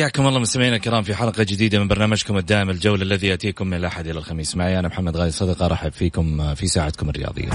[0.00, 4.06] حياكم الله مستمعينا الكرام في حلقة جديدة من برنامجكم الدائم الجولة الذي يأتيكم من الأحد
[4.06, 4.56] إلى الخميس.
[4.56, 7.50] معي أنا محمد غازي صدقة أرحب فيكم في ساعتكم الرياضية.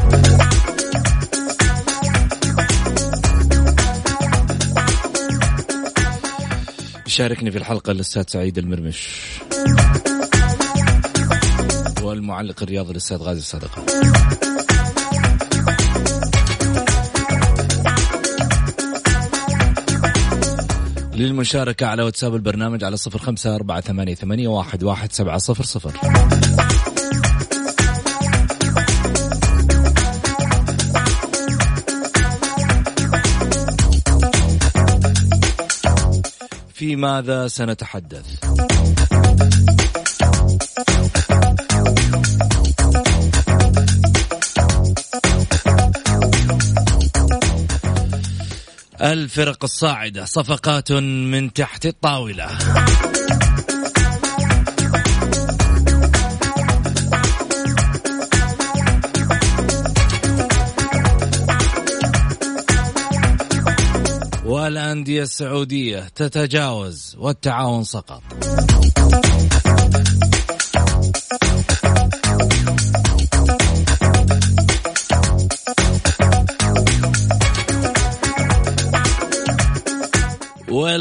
[7.08, 9.20] يشاركني في الحلقة الأستاذ سعيد المرمش
[12.02, 13.86] والمعلق الرياضي الأستاذ غازي الصدقة
[21.16, 25.92] للمشاركة على واتساب البرنامج على صفر خمسة أربعة ثمانية, ثمانية واحد, واحد سبعة صفر صفر
[36.74, 38.26] في ماذا سنتحدث؟
[49.06, 52.48] الفرق الصاعدة صفقات من تحت الطاولة.
[64.46, 68.24] والأندية السعودية تتجاوز والتعاون سقط.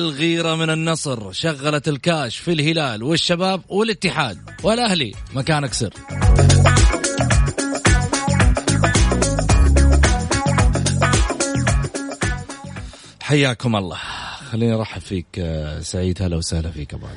[0.05, 4.39] والغيرة من النصر شغلت الكاش في الهلال والشباب والاتحاد.
[4.63, 5.95] والأهلي مكانك سر.
[13.23, 13.97] حياكم الله.
[14.51, 16.23] خليني أرحب فيك آه، سعيد.
[16.23, 17.17] هلا وسهلا فيك أبو علي.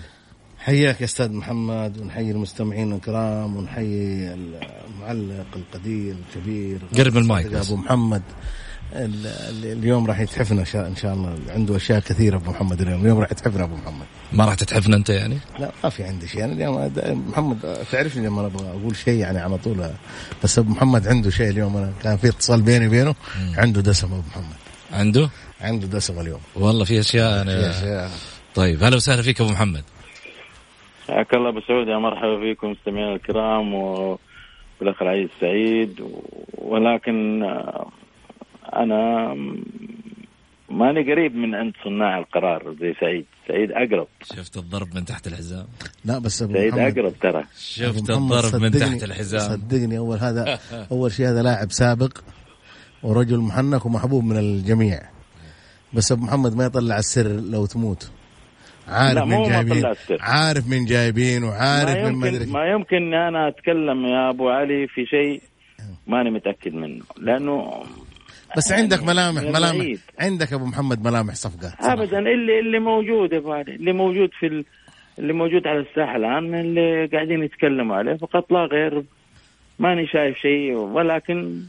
[0.59, 7.54] حياك يا أستاذ محمد ونحيي المستمعين الكرام ونحيي المعلق القدير الكبير قرب المايك.
[7.54, 8.22] أبو محمد.
[8.94, 11.38] اليوم راح يتحفنا إن شاء الله.
[11.50, 13.02] عنده أشياء كثيرة أبو محمد اليوم.
[13.02, 14.06] اليوم راح يتحفنا أبو محمد.
[14.34, 16.44] ما راح تتحفنا أنت يعني؟ لا ما في عندي شيء.
[16.44, 19.90] أنا اليوم أد- محمد تعرفني لما أبغى أقول شيء يعني على طول.
[20.44, 21.78] بس أبو محمد عنده شيء اليوم.
[21.78, 23.16] أنا كان في اتصال بيني وبينه.
[23.58, 24.56] عنده دسم أبو محمد.
[24.94, 25.30] عنده؟
[25.62, 26.40] عنده دسم اليوم.
[26.56, 28.09] والله في أشياء في أنا أشياء.
[28.56, 29.84] طيب هلا وسهلا فيك أبو محمد.
[31.08, 31.88] حياك الله أبو سعود.
[31.88, 34.19] يا مرحبا فيكم مستمعينا الكرام و-
[34.81, 36.02] والأخ العزيز سعيد.
[36.02, 36.22] و-
[36.58, 37.44] ولكن
[38.74, 39.34] أنا
[40.70, 43.26] ماني قريب من عند صناع القرار زي سعيد.
[43.48, 44.08] سعيد أقرب.
[44.24, 45.66] شفت الضرب من تحت الحزام.
[46.06, 47.44] لا بس أبو سعيد محمد أقرب ترى.
[47.60, 49.40] شفت أبو الضرب من تحت الحزام.
[49.40, 50.60] صدقني أول هذا
[50.92, 52.18] أول شيء هذا لاعب سابق
[53.04, 55.00] ورجل محنك ومحبوب من الجميع.
[55.94, 58.12] بس أبو محمد ما يطلع السر لو تموت.
[58.88, 59.94] عارف لا، مو من ما جايبين.
[60.20, 64.50] عارف من جايبين ما وعارف من ما يمكن ادري ما يمكن أنا أتكلم يا أبو
[64.50, 65.42] علي في شيء
[66.08, 67.04] ماني متأكد منه.
[67.18, 67.84] لأنه
[68.58, 69.86] بس عندك ملامح ملامح.
[70.20, 71.74] عندك أبو محمد ملامح صفقات.
[71.82, 74.66] ابدا اللي اللي موجود يا ابو علي اللي موجود في ال...
[75.20, 79.04] اللي موجود على الساحة الآن اللي قاعدين يتكلموا عليه فقط لا غير
[79.80, 81.62] ماني شايف شيء ولكن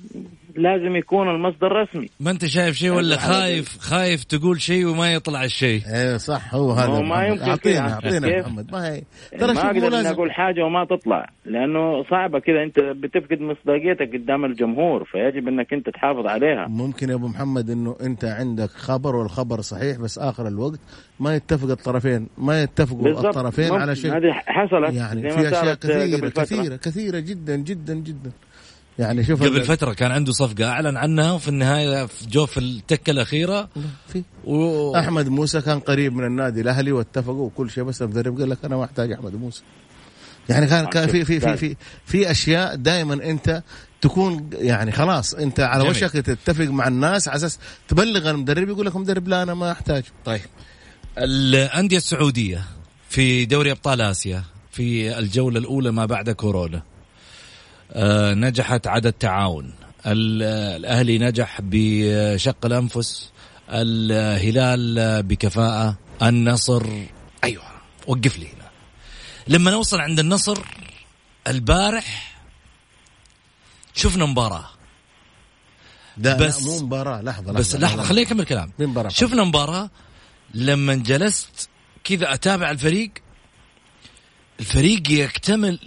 [0.56, 5.44] لازم يكون المصدر رسمي ما انت شايف شيء ولا خايف خايف تقول شيء وما يطلع
[5.44, 7.26] الشيء إيه صح هو هذا ما.
[7.26, 7.92] يمكن أعطينا.
[7.92, 9.02] أعطينا؟ محمد ما هي
[9.32, 14.14] ما ترى مو أقدر لازم أقول حاجة وما تطلع لأنه صعبة كذا أنت بتفقد مصداقيتك
[14.14, 19.16] قدام الجمهور فيجب إنك أنت تحافظ عليها ممكن يا أبو محمد إنه أنت عندك خبر
[19.16, 20.80] والخبر صحيح بس آخر الوقت
[21.20, 23.08] ما يتفق الطرفين ما يتفقوا.
[23.08, 23.72] الطرفين.
[23.72, 26.28] على شيء هذه حصلت يعني في ما أشياء كثيرة.
[26.28, 28.30] كثيرة كثيرة جدا جدا جدا
[28.98, 33.10] يعني شوف قبل فترة كان عنده صفقة أعلن عنها وفي النهاية في- جو في التكه
[33.10, 33.68] الأخيرة
[34.12, 34.96] في و...
[34.96, 38.76] أحمد موسى كان قريب من النادي الأهلي واتفقوا وكل شيء بس المدرب قال لك أنا
[38.76, 39.62] ما أحتاج أحمد موسى.
[40.48, 43.62] يعني كان كان في في في في, في أشياء دائما أنت
[44.00, 45.96] تكون يعني خلاص أنت على جميل.
[45.96, 47.58] وشك تتفق مع الناس على أساس
[47.88, 50.02] تبلغ المدرب يقول لك المدرب لا أنا ما أحتاج.
[50.24, 50.40] طيب.
[51.18, 52.64] الأندية السعودية
[53.08, 56.82] في دوري أبطال آسيا في الجولة الأولى ما بعد كورونا.
[58.34, 59.74] نجحت عدد تعاون.
[60.06, 60.42] ال-
[60.76, 63.30] الأهلي نجح بشق الأنفس
[63.70, 66.86] الهلال بكفاءة النصر.
[67.44, 67.64] أيوه
[68.06, 68.68] وقف لي هنا.
[69.48, 70.58] لما نوصل عند النصر
[71.48, 72.34] البارح
[73.94, 74.64] شفنا مباراة.
[76.16, 77.20] ده بس- مو مباراة.
[77.22, 78.72] لحظة بس لحظة خليني أكمل كلام.
[78.78, 79.90] مباراة؟ شفنا مباراة
[80.54, 81.68] لما جلست
[82.04, 83.10] كذا أتابع الفريق
[84.60, 85.78] الفريق يكتمل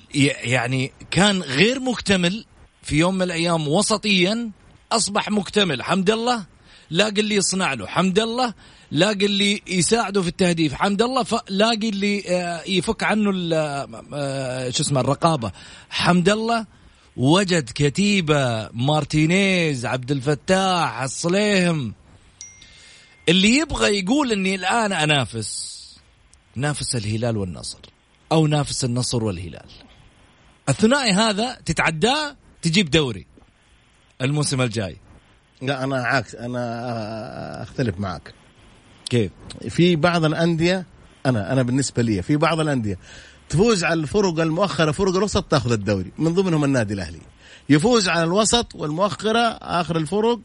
[0.44, 2.46] يعني كان غير مكتمل
[2.84, 4.52] في يوم من الأيام وسطيا
[4.92, 5.84] أصبح مكتمل.
[5.84, 6.46] حمد الله
[6.90, 7.88] لاقي اللي يصنع له.
[7.88, 8.54] حمد الله
[8.92, 10.74] لاقي اللي يساعده في التهديف.
[10.74, 13.54] حمد الله لاقي اللي آه، يفك عنه ال-
[14.14, 15.52] آه، شو اسمه الرقابة.
[15.90, 16.66] حمد الله
[17.18, 21.94] وجد كتيبة مارتينيز عبد الفتاح الصليهم.
[23.30, 25.72] اللي يبغى يقول إني الآن أنافس
[26.56, 27.80] نافس الهلال والنصر.
[28.32, 29.70] أو نافس النصر والهلال.
[30.70, 33.28] الثنائي هذا تتعداه تجيب دوري
[34.22, 34.98] الموسم الجاي.
[35.62, 38.34] لا أنا عكس أنا أختلف معك.
[39.10, 39.32] كيف؟
[39.70, 40.86] في بعض الأندية
[41.26, 42.98] أنا أنا بالنسبة لي في بعض الأندية
[43.50, 47.22] تفوز على الفرق المؤخرة فرق الوسط تاخذ الدوري من ضمنهم النادي الأهلي.
[47.70, 50.40] يفوز على الوسط والمؤخرة آخر الفرق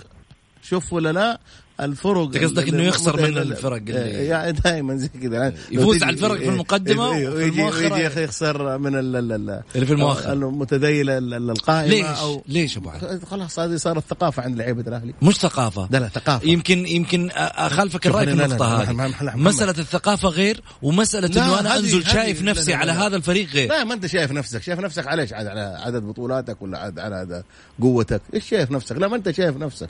[0.63, 1.41] شوف ولا لا
[1.81, 5.35] الفرق قصدك إنه يخسر من الفرق اللي- يعني دائما زي كذا.
[5.37, 9.87] يعني يفوز على الفرق في إيه، وفي ويجي ويجي يخسر من ال- ال- ال- اللي
[9.87, 10.33] في المؤخر.
[10.33, 14.81] المتديله ال- ال- القائمة ليش؟ أو ليش أبو علي؟ خلاص هذه صارت ثقافة عند لعيبة
[14.89, 15.15] الأهلي.
[15.23, 15.89] مش ثقافة.
[15.91, 16.49] لا لا ثقافة.
[16.49, 19.37] يمكن يمكن اخالفك الراي في النقطة هذه.
[19.37, 22.93] مسألة الثقافة غير ومسألة إنه أنا أنزل شايف نفسي على.
[22.93, 23.69] هذا الفريق غير.
[23.69, 24.63] لا ما أنت شايف نفسك.
[24.63, 27.45] شايف نفسك على إيش؟ على عدد بطولاتك ولا على عدد
[27.83, 28.21] قوتك.
[28.35, 29.89] إيش شايف نفسك؟ لا ما أنت شايف نفسك.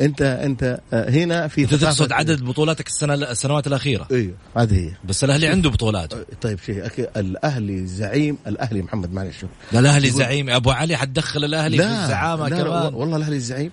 [0.00, 4.92] انت انت آه، هنا في انت تقصد عدد بطولاتك السنة السنوات الاخيره أيوه هذه هي
[5.04, 10.10] بس الاهلي عنده بطولات طيب شيء أكي الاهلي زعيم الاهلي محمد معلش شوف لا الاهلي
[10.10, 13.70] زعيم ابو علي حتدخل الاهلي في الزعامه لا لا كمان والله الاهلي الزعيم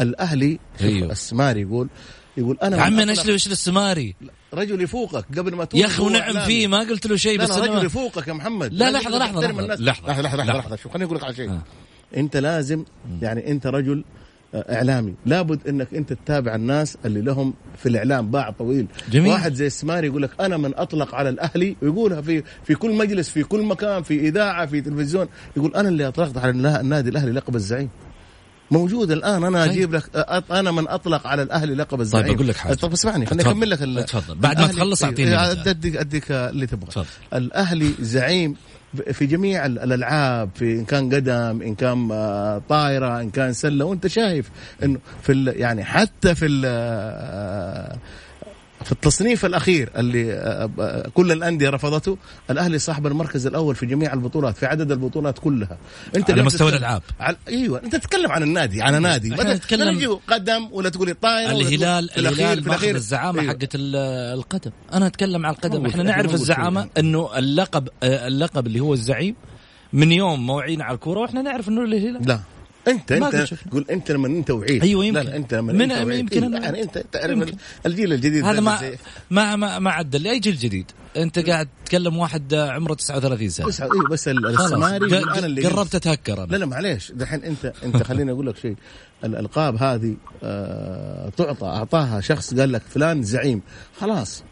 [0.00, 1.12] الاهلي أيوه.
[1.12, 1.88] السماري يقول
[2.36, 4.14] يقول أنا يا عمي إيش إيش السماري
[4.54, 6.40] رجل يفوقك قبل ما تقول يا أخي ونعم.
[6.40, 9.40] فيه ما قلت له شيء لا بس لا رجل يفوقك يا محمد لا، لحظة، لحظة،
[9.40, 9.74] لحظة،.
[9.74, 10.58] لحظة، لحظة لحظة لحظة.
[10.58, 11.62] لحظة شوف خليني أقول لك على شيء آه.
[12.16, 12.84] أنت لازم
[13.22, 14.04] يعني أنت رجل
[14.54, 19.32] إعلامي لابد أنك أنت تتابع الناس اللي لهم في الإعلام باع طويل جميل.
[19.32, 23.28] واحد زي السماري يقول لك أنا من أطلق على الأهلي ويقولها في في كل مجلس
[23.28, 27.30] في كل مكان في إذاعة في تلفزيون يقول أنا اللي أطلقت على النا- النادي الأهلي
[27.32, 27.88] لقب الزعيم
[28.70, 29.70] موجود الآن أنا طيب.
[29.70, 30.10] أجيب لك
[30.50, 32.74] أنا من أطلق على الأهلي لقب الزعيم أقول لك حاجة.
[32.74, 33.50] طب اسمعني خليني.
[33.50, 34.34] أكمل لك اتفضل.
[34.34, 35.52] بعد ما تخلص أعطيني إيه،.
[35.70, 37.04] أديك أديك اللي تبغى.
[37.34, 38.56] الأهلي زعيم
[39.12, 43.84] في جميع ال- الألعاب في إن كان قدم إن كان آه، طايرة إن كان سلة.
[43.84, 44.50] وأنت شايف
[44.82, 47.96] إنه في يعني حتى في آه،
[48.84, 52.18] في التصنيف الأخير اللي آه، آه، كل الأندية رفضته
[52.50, 55.78] الأهلي صاحب المركز الأول في جميع البطولات في عدد البطولات كلها.
[56.16, 57.02] أنت على مستوى تتكلم- الألعاب.
[57.20, 61.48] على أيوه أنت تتكلم عن النادي على نادي بدل- نتكلم- لا نجي قدم ولا طايرة
[61.50, 63.52] تقول- الهلال في الهلال في ماخذ الأخير- الزعامة أيوة.
[63.52, 63.96] حقت ال-
[64.38, 64.70] القدم.
[64.92, 65.86] أنا أتكلم عن القدم.
[65.86, 66.88] إحنا نعرف الزعامة.
[66.98, 69.34] إنه اللقب آه، اللقب اللي هو الزعيم
[69.92, 72.40] من يوم ما وعينا على الكورة وإحنا نعرف إنه الهلال لا.
[72.88, 73.54] أنت ما أنت.
[73.72, 75.18] قول أنت لما أنت وعيت أيوة يمكن.
[75.20, 76.20] لا لا أنت لما من- أنت وعيت.
[76.20, 77.56] يمكن إيه، أنا- يعني أنت تعرف يمكن.
[77.86, 78.78] الجيل الجديد هذا ما
[79.30, 83.80] ما ما, ما عدل اي جيل جديد أنت قاعد تتكلم واحد عمره 39 سنة بس
[83.80, 85.94] أيوه بس السماري أنا اللي قربت.
[85.94, 88.76] أتهكر لا أنا لا معليش دحين أنت أنت خليني أقول لك شيء
[89.24, 93.62] الألقاب هذه آه تعطى أعطاها شخص قال لك فلان زعيم
[94.00, 94.42] خلاص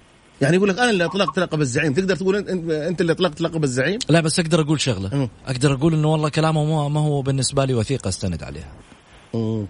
[0.42, 3.98] يعني يقول لك أنا اللي أطلقت لقب الزعيم تقدر تقول انت, اللي أطلقت لقب الزعيم
[4.08, 5.28] لا بس أقدر أقول شغلة.
[5.46, 8.72] أقدر أقول إنه والله كلامه ما, هو بالنسبة لي وثيقة أستند عليها.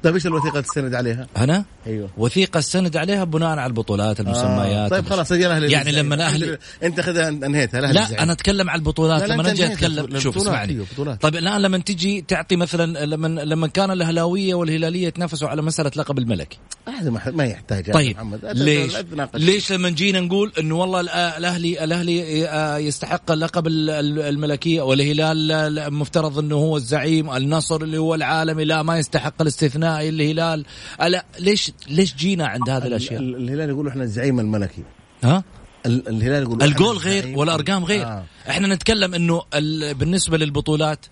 [0.03, 4.97] طيب إيش الوثيقة تستند عليها؟ أنا أيوه وثيقة استند عليها بناء على البطولات المسميات آه.
[4.97, 5.93] طيب خلاص أجي الاهلي يعني.
[5.93, 8.21] لما الاهلي انت خذها أنهيتها لا الزعيم.
[8.21, 11.23] أنا أتكلم على البطولات لا، لا، لما انتهيت اتكلم شوف اسمعني بطولات.
[11.23, 16.19] طيب الآن لما تجي تعطي مثلا لما لما كان الأهلاوية والهلالية يتنافسوا على مسألة لقب
[16.19, 16.59] الملكي
[17.01, 18.41] هذا ما ما يحتاج طيب محمد.
[18.55, 18.93] ليش.
[19.35, 25.47] ليش لما جينا نقول إنه والله الأهلي الأهلي آه، يستحق لقب ال- ال- الملكية والهلال
[25.47, 30.65] لا- لا، مفترض إنه هو الزعيم النصر اللي هو العالمي لا ما يستحق الاستثنائي الهلال.
[31.01, 34.83] لا ليش ليش جينا عند هذه الأشياء؟ ال- الهلال يقولوا إحنا الزعيم الملكي.
[35.25, 35.45] ها؟
[35.87, 38.07] ال- الهلال يقول الجول غير والأرقام غير.
[38.07, 38.25] آه.
[38.49, 41.07] إحنا نتكلم إنه ال- بالنسبة للبطولات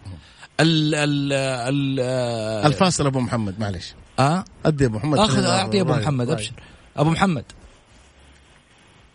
[0.61, 5.19] ال ال ال آه، الفاصل أبو محمد معلش آه؟ أدي أبو محمد.
[5.19, 6.39] أخذ خلينا أعطي أبو محمد رايك.
[6.39, 6.53] أبشر.
[6.97, 7.45] أبو محمد.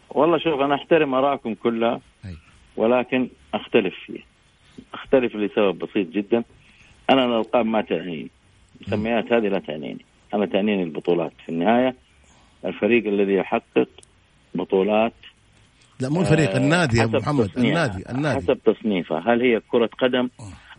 [0.10, 2.02] والله شوف أنا أحترم ارائكم كلها.
[2.78, 4.20] ولكن أختلف فيه
[4.94, 6.44] أختلف لسبب بسيط جدا.
[7.10, 8.32] أنا الالقاب ما تعنيني
[8.82, 10.06] المسميات هذه لا تعنيني.
[10.34, 11.32] أنا تعنيني البطولات.
[11.46, 11.96] في النهاية
[12.66, 13.88] الفريق الذي يحقق
[14.56, 15.14] بطولات
[16.00, 17.50] لا مو الفريق آه، النادي يا أبو محمد.
[17.58, 18.38] النادي النادي.
[18.38, 19.20] حسب تصنيفها.
[19.28, 20.30] هل هي كرة قدم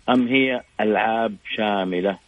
[0.08, 2.18] أم هي ألعاب شاملة؟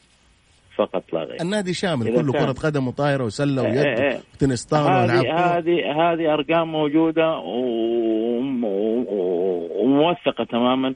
[0.76, 1.40] فقط لا غير.
[1.40, 3.70] النادي شامل كله كان- كرة قدم وطايرة وسلة إيه،.
[4.12, 5.58] ويد وتنس طاولة والعاب هذه.
[5.58, 10.94] هذه هذه أرقام موجودة و- و- وموثقة تماما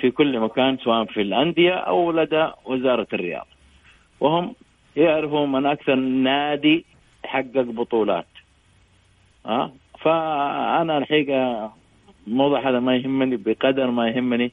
[0.00, 3.55] في كل مكان سواء في الأندية أو لدى وزارة الرياضة.
[4.20, 4.54] وهم
[4.96, 6.84] يعرفوا من أكثر نادي
[7.24, 8.26] حقق بطولات.
[9.46, 11.72] ها فأنا الحقيقة
[12.26, 14.52] الموضوع هذا ما يهمني بقدر ما يهمني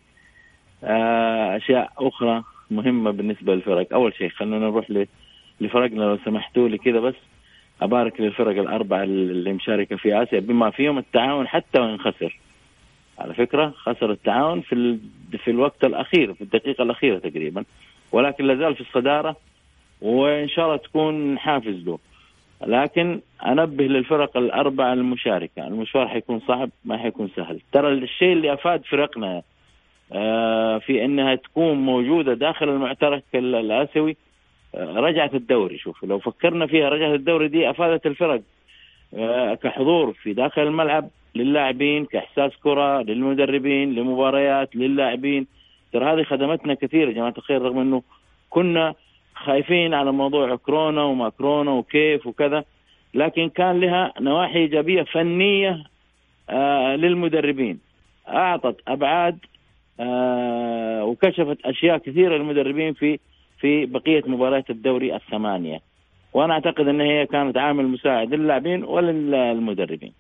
[0.84, 3.94] آه، أشياء أخرى مهمة بالنسبة للفرق.
[3.94, 5.06] أول شيء خلينا نروح
[5.62, 7.16] لفرقنا لو سمحتوا لي كذا بس
[7.82, 12.40] أبارك للفرق الأربعة اللي مشاركة في آسيا بما فيهم التعاون حتى وإن خسر.
[13.20, 15.00] على فكرة خسر التعاون في.
[15.38, 17.64] في الوقت الأخير في الدقيقة الأخيرة تقريبا
[18.12, 19.36] ولكن لا زال في الصدارة
[20.04, 22.00] وإن شاء الله تكون حافز له
[22.68, 25.68] لكن أنبه للفرق الأربعة المشاركة.
[25.68, 27.60] المشوار حيكون صعب ما حيكون سهل.
[27.72, 29.42] ترى الشيء اللي أفاد فرقنا
[30.12, 34.16] آه، في إنها تكون موجودة داخل المعترك ال- الآسيوي
[34.76, 35.78] آه، رجعت الدوري.
[35.78, 38.42] شوف لو فكرنا فيها رجعت الدوري دي أفادت الفرق
[39.18, 45.48] آه، كحضور في داخل الملعب للاعبين كإحساس كرة للمدربين لمباريات للاعبين.
[45.94, 48.02] ترى هذه خدمتنا كثير يا جماعة الخير رغم إنه
[48.50, 48.94] كنا
[49.36, 52.64] خايفين على موضوع كورونا وما كورونا وكيف وكذا
[53.14, 55.84] لكن كان لها نواحي إيجابية فنية
[56.50, 57.80] آه للمدربين.
[58.28, 59.38] أعطت أبعاد
[60.00, 63.20] آه وكشفت أشياء كثيرة للمدربين في
[63.60, 65.80] في بقية مباريات الدوري الثمانية.
[66.34, 70.14] وأنا أعتقد إن هي كانت عامل مساعد للاعبين وللمدربين.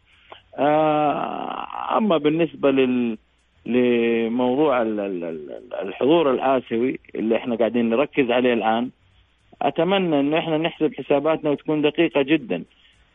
[0.57, 3.17] آه أما بالنسبة لل
[3.65, 8.89] لموضوع ال- ال- ال- الحضور الآسيوي اللي إحنا قاعدين نركز عليه الآن
[9.61, 12.63] أتمنى انه إحنا نحسب حساباتنا وتكون دقيقة جدا.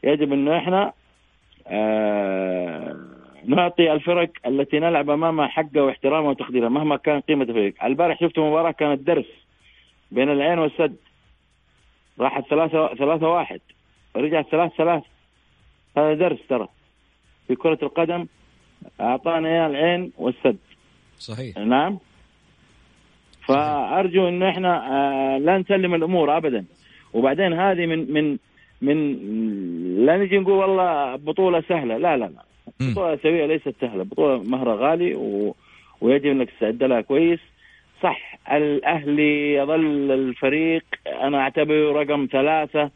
[0.04, 0.92] يجب انه إحنا
[1.66, 2.97] آه
[3.45, 7.85] نعطي الفرق التي نلعب امامها حقها واحترامها وتقديرها مهما كان قيمة الفريق.
[7.85, 9.26] البارح شفت مباراة كانت درس
[10.11, 10.97] بين العين والسد.
[12.21, 13.61] راحت ثلاثة ثلاثة واحد.
[14.16, 15.02] رجعت ثلاث ثلاث.
[15.97, 16.68] هذا درس ترى.
[17.47, 18.26] في كرة القدم
[19.00, 20.59] أعطانا إياه العين والسد.
[21.18, 21.59] صحيح.
[21.59, 21.99] نعم؟
[23.49, 26.64] فأرجو إنه إحنا آه لا نسلم الأمور أبدا.
[27.12, 28.38] وبعدين هذه من من
[28.83, 28.97] من
[30.07, 31.97] لا نجي نقول والله بطولة سهلة.
[31.97, 32.43] لا لا لا.
[32.81, 32.93] مم.
[32.93, 34.05] بطولة آسيوية ليست سهلة.
[34.05, 35.55] بطولة مهرة غالي و...
[36.00, 37.40] ويجب إنك تستعد لها كويس.
[38.02, 42.90] صح الأهلي يظل الفريق أنا أعتبره رقم ثلاثة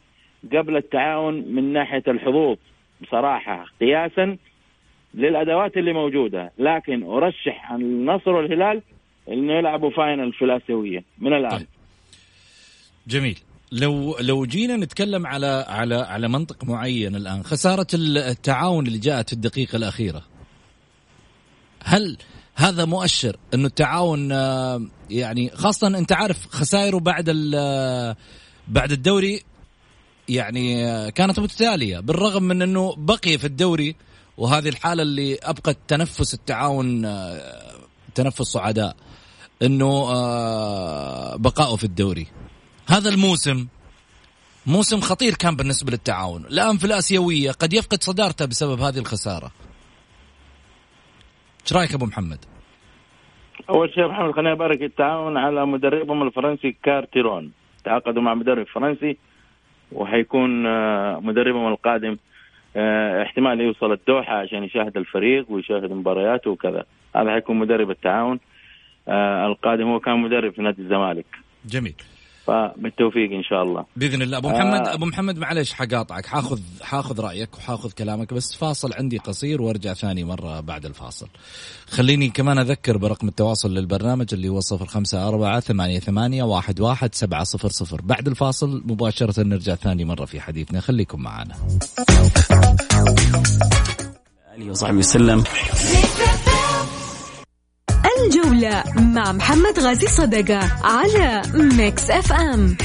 [0.53, 2.57] قبل التعاون من ناحية الحظوظ
[3.01, 3.65] بصراحة.
[3.81, 4.37] قياسا
[5.15, 6.53] للأدوات اللي موجودة.
[6.59, 8.83] لكن أرشح النصر والهلال
[9.29, 11.67] إنه يلعبوا فاينل في الآسيوية من الآن طيب.
[13.07, 13.39] جميل
[13.73, 19.33] لو لو جينا نتكلم على على على منطق معين الآن خسارة التعاون اللي جاءت في
[19.33, 20.23] الدقيقة الأخيرة
[21.85, 22.17] هل
[22.55, 28.15] هذا مؤشر إنه التعاون آه، يعني خاصة أنت عارف خسائره بعد ال-
[28.69, 29.43] بعد الدوري
[30.29, 33.97] يعني آه، كانت متتالية بالرغم من إنه بقي في الدوري
[34.37, 37.72] وهذه الحالة اللي أبقت تنفس التعاون آه،
[38.15, 38.97] تنفس صعداء
[39.63, 42.27] انه آه، بقائه في الدوري.
[42.89, 43.67] هذا الموسم
[44.67, 46.45] موسم خطير كان بالنسبة للتعاون.
[46.45, 49.51] الآن في الآسيوية قد يفقد صدارته بسبب هذه الخسارة.
[51.63, 52.39] إيش رأيك أبو محمد؟
[53.71, 57.53] أول شيء محمد خليني أبارك التعاون على مدربهم الفرنسي كارتيرون.
[57.85, 59.17] تعاقدوا مع مدرب فرنسي
[59.93, 62.17] وحيكون آه، مدربهم القادم
[62.77, 66.85] آه، احتمال يوصل الدوحة عشان يشاهد الفريق ويشاهد مبارياته وكذا.
[67.17, 68.41] هذا حيكون مدرب التعاون.
[69.09, 71.27] آه، القادم هو كان مدرب في نادي الزمالك.
[71.67, 71.95] جميل.
[72.47, 73.85] فبالتوفيق إن شاء الله.
[73.97, 74.39] بإذن الله.
[74.39, 74.95] أبو محمد آه.
[74.95, 76.27] أبو محمد معلش حقاطعك.
[76.27, 81.29] حاخذ حاخذ رأيك وحاخذ كلامك بس فاصل عندي قصير وأرجع ثاني مرة بعد الفاصل.
[81.91, 87.15] خليني كمان أذكر برقم التواصل للبرنامج اللي هو صفر خمسة أربعة ثمانية, ثمانية واحد, واحد
[87.15, 88.01] سبعة صفر صفر.
[88.03, 90.81] بعد الفاصل مباشرة نرجع ثاني مرة في حديثنا.
[90.81, 91.55] خليكم معنا.
[94.53, 95.45] عليه وصحبه وسلم
[98.27, 102.77] الجولة مع محمد غازي صدقة على Mix FM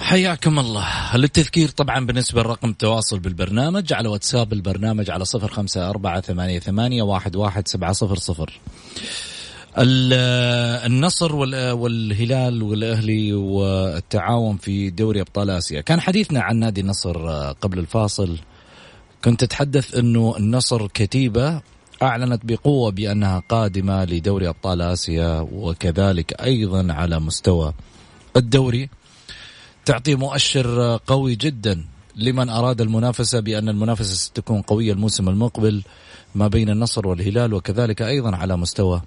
[0.00, 1.16] حياكم الله.
[1.16, 7.02] للتذكير طبعا بالنسبة لرقم التواصل بالبرنامج على واتساب البرنامج على صفر خمسة أربعة ثمانية, ثمانية
[7.02, 8.60] واحد, واحد سبعة صفر صفر.
[9.80, 15.80] النصر والهلال والأهلي والتعاون في دوري أبطال آسيا.
[15.80, 18.38] كان حديثنا عن نادي النصر قبل الفاصل.
[19.24, 21.60] كنت اتحدث إنه النصر كتيبة
[22.02, 27.74] أعلنت بقوة بأنها قادمة لدوري أبطال آسيا وكذلك أيضا على مستوى
[28.36, 28.88] الدوري.
[29.84, 31.84] تعطي مؤشر قوي جدا
[32.16, 35.82] لمن أراد المنافسة بأن المنافسة ستكون قوية الموسم المقبل
[36.34, 39.02] ما بين النصر والهلال وكذلك أيضا على مستوى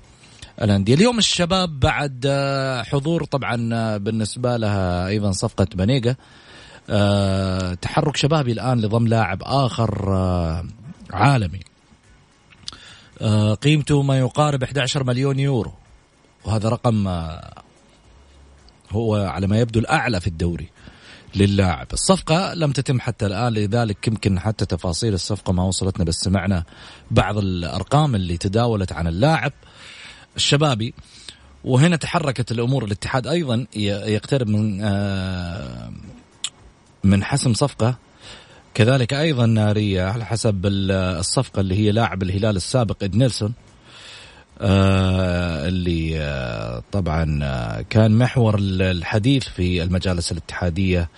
[0.61, 0.93] الأندية.
[0.93, 6.15] اليوم الشباب بعد آه، حضور طبعا آه، بالنسبة لها أيضا صفقة بنيقه
[6.89, 10.11] آه، تحرك شبابي الآن لضم لاعب آخر
[11.11, 11.59] عالمي.
[13.61, 15.73] قيمته ما يقارب 11 مليون يورو.
[16.45, 17.07] وهذا رقم
[18.91, 20.69] هو على ما يبدو الأعلى في الدوري
[21.35, 21.87] للاعب.
[21.93, 26.63] الصفقة لم تتم حتى الآن لذلك يمكن حتى تفاصيل الصفقة ما وصلتنا بس سمعنا
[27.11, 29.51] بعض الأرقام اللي تداولت عن اللاعب.
[30.35, 30.93] الشبابي
[31.63, 35.91] وهنا تحركت الأمور الاتحاد أيضا يقترب من آه،
[37.03, 37.97] من حسم صفقة.
[38.73, 43.53] كذلك أيضا نارية على حسب الصفقة اللي هي لاعب الهلال السابق إد نيلسون
[44.61, 51.09] آه، اللي آه، طبعا كان محور الحديث في المجالس الاتحادية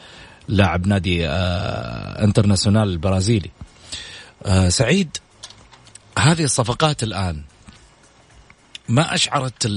[0.47, 3.51] لاعب نادي انترناسيونال البرازيلي.
[4.67, 5.17] سعيد
[6.19, 7.41] هذه الصفقات الآن
[8.89, 9.67] ما أشعرت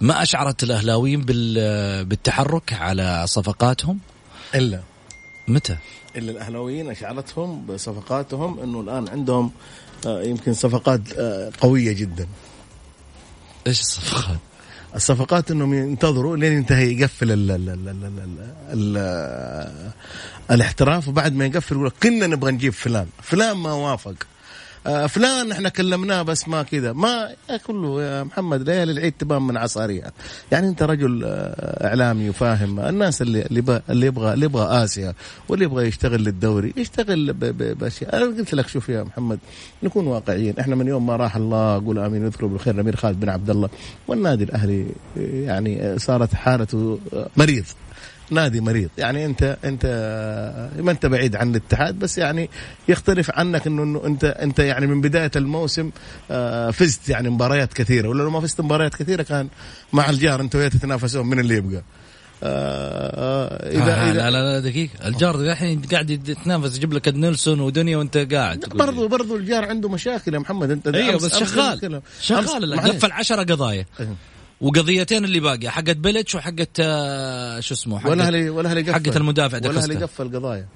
[0.00, 1.24] ما أشعرت الأهلاويين
[2.04, 3.98] بالتحرك على صفقاتهم؟
[4.54, 4.80] إلا.
[5.48, 5.76] متى؟
[6.16, 9.50] إلا الأهلاويين أشعرتهم بصفقاتهم إنه الآن عندهم
[10.06, 12.26] آه، يمكن صفقات آه، قوية جدا.
[13.66, 14.38] إيش الصفقات؟
[14.94, 19.92] الصفقات إنهم ينتظروا لين ينتهي يقفل ال ال ال ال ال ال
[20.50, 23.06] الاحتراف وبعد ما يقفل يقول كنا نبغى نجيب فلان.
[23.22, 24.14] فلان ما وافق.
[25.08, 26.92] فلان إحنا كلمناه بس ما كذا.
[26.92, 27.28] ما
[27.66, 30.12] كله يا محمد ليالي العيد تبان من عصاريها
[30.52, 35.14] يعني انت رجل آه، اعلامي وفاهم الناس اللي اللي اللي يبغى اللي يبغى آسيا
[35.48, 38.16] واللي يبغى يشتغل للدوري يشتغل بأشياء.
[38.16, 39.38] أنا قلت لك شوف يا محمد
[39.82, 40.54] نكون واقعيين.
[40.60, 43.68] إحنا من يوم ما راح الله قول آمين ويذكره بالخير الأمير خالد بن عبد الله
[44.08, 46.98] والنادي الأهلي يعني صارت حالته
[47.36, 47.64] مريض.
[48.30, 48.90] نادي مريض.
[48.98, 49.86] يعني انت انت
[50.78, 52.50] ما انت بعيد عن الاتحاد بس يعني
[52.88, 55.90] يختلف عنك انه انت انت يعني من بداية الموسم
[56.30, 59.48] آه، فزت يعني مباريات كثيرة ولا لو ما فزت مباريات كثيرة كان
[59.92, 61.82] مع الجار انت وياه تتنافسون من اللي يبقى.
[62.42, 65.08] آه, آه، إذا آه لا لا لا دقيقة.
[65.08, 68.64] الجار الحين قاعد يتنافس يجيب لك نيلسون ودنيا وانت قاعد.
[68.74, 70.70] برضو برضو الجار عنده مشاكل يا محمد.
[70.70, 72.02] انت أيوه بس شغال.
[72.20, 73.86] شغال قفل 10 قضايا.
[74.00, 74.08] إيه.
[74.60, 79.84] وقضيتين اللي باقيه حقت بلتش وحقت آه، شو اسمه حقت ولا ولا حقت المدافع ولا
[79.84, 80.66] هلي قفل قضايا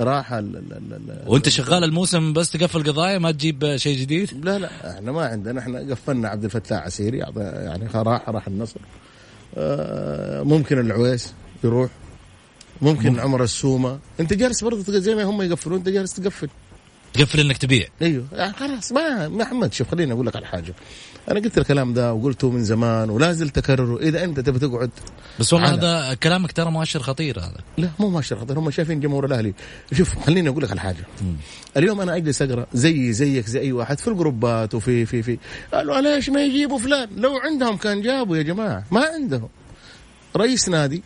[0.00, 4.58] راح ال ال ال وانت شغال الموسم بس تقفل قضايا ما تجيب شيء جديد؟ لا
[4.58, 8.80] لا إحنا ما عندنا إحنا قفلنا عبد الفتاح عسيري يعني راح راح النصر.
[9.56, 11.32] آه، ممكن العويس
[11.64, 11.90] يروح.
[12.82, 13.20] ممكن مم.
[13.20, 13.98] عمر السومة.
[14.20, 16.48] انت جالس برضه زي ما هم يقفلون انت جالس تقفل.
[17.12, 17.86] تقفل انك تبيع.
[18.02, 18.26] أيوه.
[18.32, 20.74] يعني خلاص ما محمد شوف خليني أقول لك على حاجة.
[21.30, 23.98] أنا قلت الكلام ده وقلته من زمان ولا زلت أكرره.
[23.98, 24.90] إذا أنت تبي تقعد
[25.40, 27.60] بس والله هذا كلامك ترى مؤشر خطير هذا.
[27.78, 28.58] لا مو مؤشر خطير.
[28.58, 29.54] هم شايفين جمهور الأهلي.
[29.92, 31.04] شوف خليني أقول لك على حاجة.
[31.76, 35.38] اليوم أنا أجلس أقرأ زي زيك زي أي واحد في الجروبات وفي في في.
[35.72, 38.84] قالوا ليش ما يجيبوا فلان؟ لو عندهم كان جابوا يا جماعة.
[38.90, 39.48] ما عندهم.
[40.36, 41.02] رئيس نادي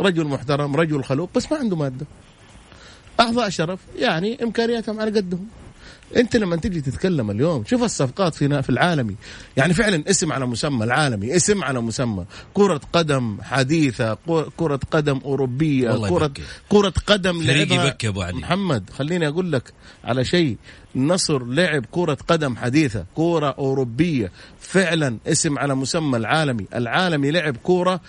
[0.00, 2.06] رجل محترم رجل خلوق بس ما عنده مادة.
[3.20, 5.46] أعضاء شرف يعني إمكانياتهم على قدهم.
[6.16, 9.16] انت لما تيجي تتكلم اليوم شوف الصفقات في في العالمي.
[9.56, 12.24] يعني فعلا اسم على مسمى العالمي اسم على مسمى.
[12.54, 14.18] كرة قدم حديثة
[14.56, 16.32] كرة قدم أوروبية كرة
[16.68, 18.32] كرة قدم لعبها.
[18.32, 19.72] محمد خليني أقول لك
[20.04, 20.56] على شيء.
[20.96, 24.32] النصر لعب كرة قدم حديثة كرة أوروبية.
[24.60, 26.66] فعلا اسم على مسمى العالمي.
[26.74, 28.00] العالمي لعب كرة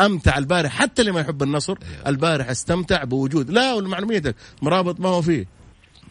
[0.00, 0.38] أمتع.
[0.38, 2.08] البارح حتى اللي ما يحب النصر أيوه.
[2.08, 3.50] البارح استمتع بوجود.
[3.50, 5.63] لا ولمعلوميتك مرابط ما هو فيه.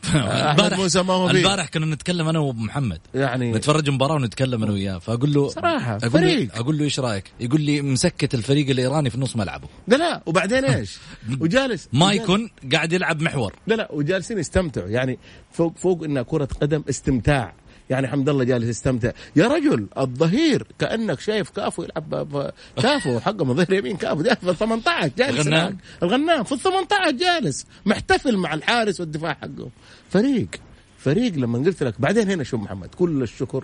[0.06, 4.72] احمد موسى ما هو البارح كنا نتكلم أنا وابو محمد يعني نتفرج مباراة ونتكلم أنا
[4.72, 5.00] وياه.
[5.00, 6.56] فأقول له صراحة، أقول له فريق.
[6.56, 9.68] أقول له إيش رأيك؟ يقول لي مسكت الفريق الإيراني في نص ملعبه.
[9.88, 10.98] لا لا وبعدين إيش؟
[11.40, 13.54] وجالس ما يكون قاعد يلعب محور.
[13.68, 14.90] لا لا وجالسين يستمتعوا.
[14.90, 15.20] يعني
[15.52, 17.54] فوق فوق انها كرة قدم استمتاع.
[17.90, 19.12] يعني حمد الله جالس يستمتع.
[19.36, 24.50] يا رجل الظهير كأنك شايف كافو يلعب كافو حقه من ظهير يمين كافو جالس في
[24.50, 25.78] ال 18 جالس الغنام.
[26.04, 29.70] الغنام في ال 18 جالس محتفل مع الحارس والدفاع حقه.
[30.10, 30.50] فريق
[30.98, 33.64] فريق لما قلت لك بعدين هنا شوف محمد؟ كل الشكر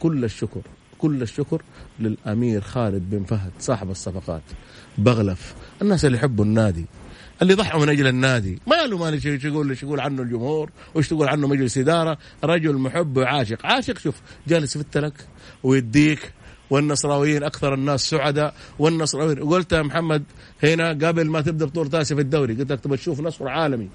[0.00, 0.60] كل الشكر
[0.98, 1.62] كل الشكر
[2.00, 4.42] للأمير خالد بن فهد صاحب الصفقات.
[4.98, 6.86] بغلف الناس اللي يحبوا النادي.
[7.42, 8.58] اللي ضحوا من أجل النادي.
[8.66, 12.18] ما له ما إيش يقول إيش يقول عنه الجمهور وايش تقول عنه مجلس إدارة.
[12.44, 13.66] رجل محب وعاشق.
[13.66, 14.14] عاشق شوف
[14.48, 15.12] جالس يفت لك
[15.62, 16.32] ويديك
[16.70, 20.22] والنصراويين أكثر الناس سعداء والنصراويين قلت يا محمد
[20.62, 22.54] هنا قبل ما تبدأ بطولة آسيا في الدوري.
[22.54, 23.88] قلت لك تبغى تشوف نصر عالمي.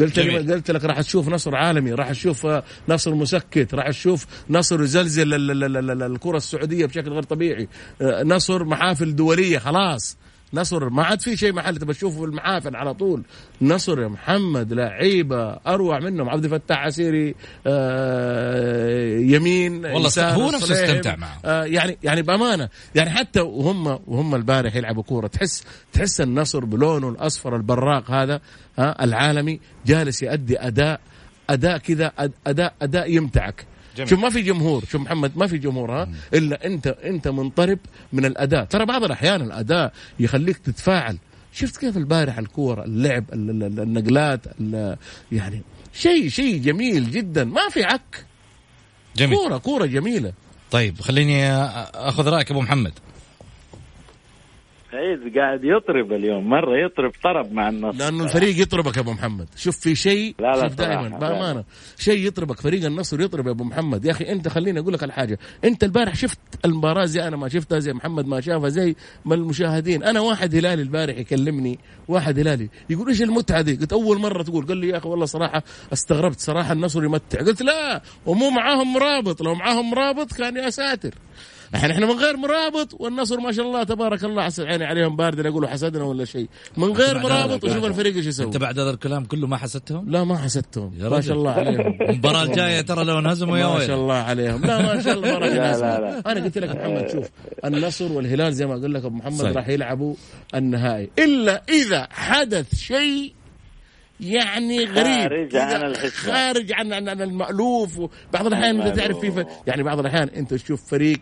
[0.00, 0.52] قلت جميل.
[0.52, 5.34] قلت لك راح تشوف نصر عالمي راح تشوف آه، نصر مسكت راح تشوف نصر يزلزل
[5.34, 7.68] ال- ال- ال- ال- الكرة السعودية بشكل غير طبيعي.
[8.00, 10.16] آه، نصر محافل دولية خلاص.
[10.54, 13.22] نصر ما عاد في شيء محل تبى تشوفه في المحافل على طول
[13.62, 17.34] نصر يا محمد لعيبة أروع منهم عبد الفتاح عسيري
[17.66, 20.84] آه، يمين والله هو نفسه.
[20.84, 21.38] استمتع معه.
[21.44, 27.08] آه، يعني يعني بأمانة يعني حتى وهم وهم البارح يلعبوا كورة تحس تحس النصر بلونه
[27.08, 28.40] الأصفر البراق هذا
[28.78, 31.00] ها العالمي جالس يؤدي أداء
[31.50, 32.12] أداء كذا
[32.46, 34.08] أداء أداء يمتعك جميل.
[34.08, 34.84] شوف ما في جمهور.
[34.90, 37.78] شوف محمد ما في جمهور ها؟ إلا أنت أنت منطرب
[38.12, 38.64] من الأداء.
[38.64, 41.18] ترى بعض الأحيان الأداء يخليك تتفاعل.
[41.52, 44.96] شفت كيف البارح الكورة اللعب ال- ال- ال- النقلات ال-
[45.32, 47.44] يعني شيء شيء جميل جدا.
[47.44, 48.24] ما في عك.
[49.16, 49.36] جميل.
[49.38, 50.32] كورة كورة جميلة.
[50.70, 51.52] طيب خليني
[51.94, 52.92] أخذ رأيك أبو محمد.
[54.94, 59.48] سعيد قاعد يطرب اليوم مرة يطرب طرب مع النصر لأنه الفريق يطربك يا أبو محمد.
[59.56, 61.64] شوف في شيء لا لا شوف دائما بأمانة
[61.98, 64.04] شيء يطربك فريق النصر يطرب يا أبو محمد.
[64.04, 65.38] يا أخي أنت خليني أقول لك على حاجة.
[65.64, 70.02] أنت البارح شفت المباراة زي أنا ما شفتها زي محمد ما شافها زي ما المشاهدين.
[70.04, 71.78] أنا واحد هلالي البارح يكلمني
[72.08, 72.68] واحد هلالي.
[72.90, 74.66] يقول إيش المتعة دي؟ قلت أول مرة تقول.
[74.66, 76.40] قال لي يا أخي والله صراحة استغربت.
[76.40, 77.38] صراحة النصر يمتع.
[77.38, 81.14] قلت لا ومو معاهم مرابط لو معاهم مرابط كان يا ساتر.
[81.74, 85.40] إحنا إحنا من غير مرابط والنصر ما شاء الله تبارك الله حسن عيني عليهم بارد
[85.40, 87.64] لا يقولوا حسدنا ولا شيء من غير مرابط.
[87.64, 91.20] وشوف الفريق إيش يسوي أنت بعد هذا الكلام كله ما حسدتهم؟ لا ما حسدتهم ما.
[91.20, 95.02] شاء الله عليهم المباراة الجاية ترى لو انهزموا يا ما شاء الله عليهم لا ما
[95.02, 95.46] شاء الله لا،.
[95.46, 96.32] لا، لا.
[96.32, 97.28] أنا قلت لك محمد شوف
[97.64, 99.56] النصر والهلال زي ما أقول لك أبو محمد صحيح.
[99.56, 100.14] راح يلعبوا
[100.54, 103.32] النهائي إلا إذا حدث شيء
[104.20, 106.32] يعني غريب خارج عن الحسبة.
[106.32, 111.18] خارج عن عن المألوف وبعض الأحيان أنت تعرف في يعني بعض الأحيان أنت تشوف فريق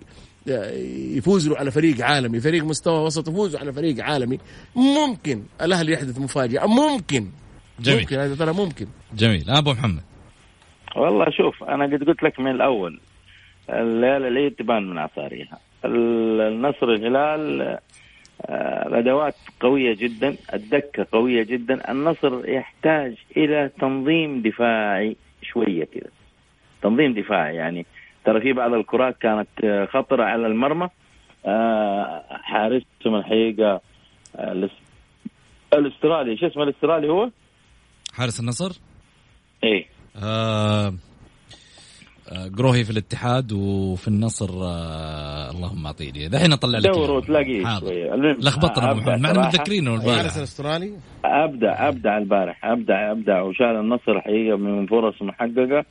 [0.50, 0.70] آه،
[1.16, 4.38] يفوز له على فريق عالمي فريق مستوى وسط يفوز على فريق عالمي.
[4.76, 7.26] ممكن الأهلي يحدث مفاجأة ممكن.
[7.80, 8.00] جميل.
[8.00, 8.86] ممكن هذا ترى ممكن.
[9.14, 9.50] جميل.
[9.50, 10.02] أبو محمد.
[10.96, 13.00] والله شوف أنا قد قلت لك من الأول
[13.70, 17.60] الليلة العيد تبان من عصاريها ال- النصر الهلال
[18.46, 21.90] آه، الادوات قوية جدا الدكة قوية جدا.
[21.90, 26.10] النصر يحتاج إلى تنظيم دفاعي شوية كذا
[26.82, 27.86] تنظيم دفاعي يعني
[28.24, 30.88] ترى في بعض الكرات كانت آه، خطرة على المرمى.
[31.46, 33.80] آه، حارسهم الحقيقة
[34.36, 34.70] آه، الاس-
[35.74, 37.30] الاسترالي شو اسمه الاسترالي هو؟
[38.14, 38.80] حارس النصر؟
[39.64, 39.86] إيه.
[40.22, 40.92] آه
[42.58, 47.10] قروهي في الاتحاد وفي النصر آه اللهم اعطيني دحين أطلع لك دور.
[47.10, 47.78] وتلاقيه.
[47.80, 48.14] شوية.
[48.14, 49.48] المهم لخبطنا ابو معنا صراحة.
[49.48, 50.36] متذكرينه الحارس البارح.
[50.36, 50.92] الأسترالي؟
[51.24, 52.64] ابدع ابدع البارح.
[52.64, 55.84] ابدع ابدع وشال النصر حقيقة من فرص محققة.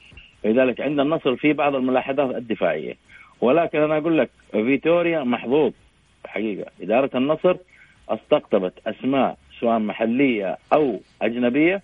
[0.46, 2.94] لذلك عند النصر في بعض الملاحظات الدفاعية.
[3.42, 5.72] ولكن أنا أقول لك فيتوريا محظوظ.
[6.26, 6.72] حقيقة.
[6.82, 7.56] إدارة النصر
[8.10, 11.82] استقطبت أسماء سواء محلية أو أجنبية.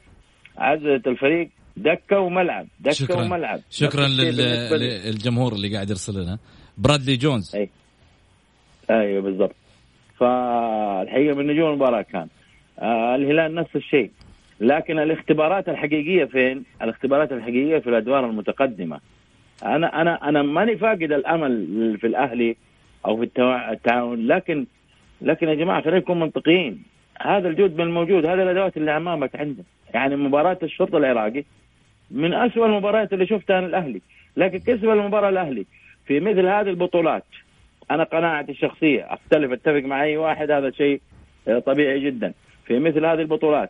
[0.58, 3.26] عززت الفريق دكة وملعب دكة شكرا.
[3.26, 3.60] وملعب.
[3.70, 4.08] شكرا.
[5.06, 6.38] للجمهور اللي قاعد يرسل لنا.
[6.78, 7.56] برادلي جونز.
[7.56, 7.70] أي.
[8.90, 9.56] أيوه بالضبط.
[10.20, 12.28] فالحقيقة من نجوم المباراة كان.
[12.80, 14.12] آه الهلال نفس الشيء.
[14.60, 19.00] لكن الاختبارات الحقيقية فين؟ الاختبارات الحقيقية في الأدوار المتقدمة.
[19.64, 22.56] أنا أنا أنا ماني فاقد الأمل في الأهلي
[23.06, 23.30] أو في
[23.72, 24.66] التعاون لكن
[25.22, 26.84] لكن يا جماعة خلينا نكون منطقيين.
[27.22, 31.44] هذا الجهد من الموجود هذه الأدوات اللي أمامك عندك يعني مباراة الشرطة العراقي
[32.12, 34.02] من أسوأ المباريات اللي شفتها الأهلي.
[34.38, 35.66] لكن كسب المباراة الأهلي
[36.06, 37.26] في مثل هذه البطولات.
[37.92, 41.02] أنا قناعتي الشخصية أختلف أتفق مع أي واحد هذا شيء
[41.66, 42.34] طبيعي جدا.
[42.66, 43.70] في مثل هذه البطولات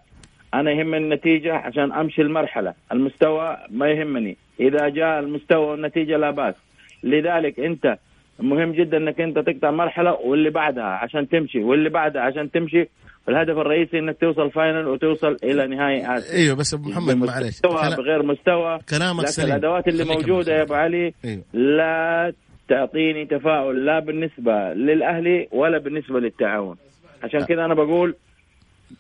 [0.60, 2.74] أنا يهمني النتيجة عشان أمشي المرحلة.
[2.92, 4.38] المستوى ما يهمني.
[4.60, 6.56] إذا جاء المستوى والنتيجة لا بأس.
[7.04, 7.98] لذلك أنت
[8.40, 12.86] مهم جدا أنك أنت تقطع مرحلة واللي بعدها عشان تمشي واللي بعدها عشان تمشي.
[13.30, 17.72] الهدف الرئيسي إنك توصل فاينل وتوصل إلى نهائي اسيا أيوه بس أبو محمد معلش بمستوى
[17.82, 18.80] كلا- بغير مستوى.
[18.90, 19.50] كلامك لكن سليم.
[19.50, 21.44] الأدوات اللي موجودة يا أبو علي أيوه.
[21.54, 22.34] لا
[22.70, 26.76] تعطيني تفاؤل لا بالنسبة للأهلي ولا بالنسبة للتعاون.
[27.24, 28.16] عشان كذا أنا بقول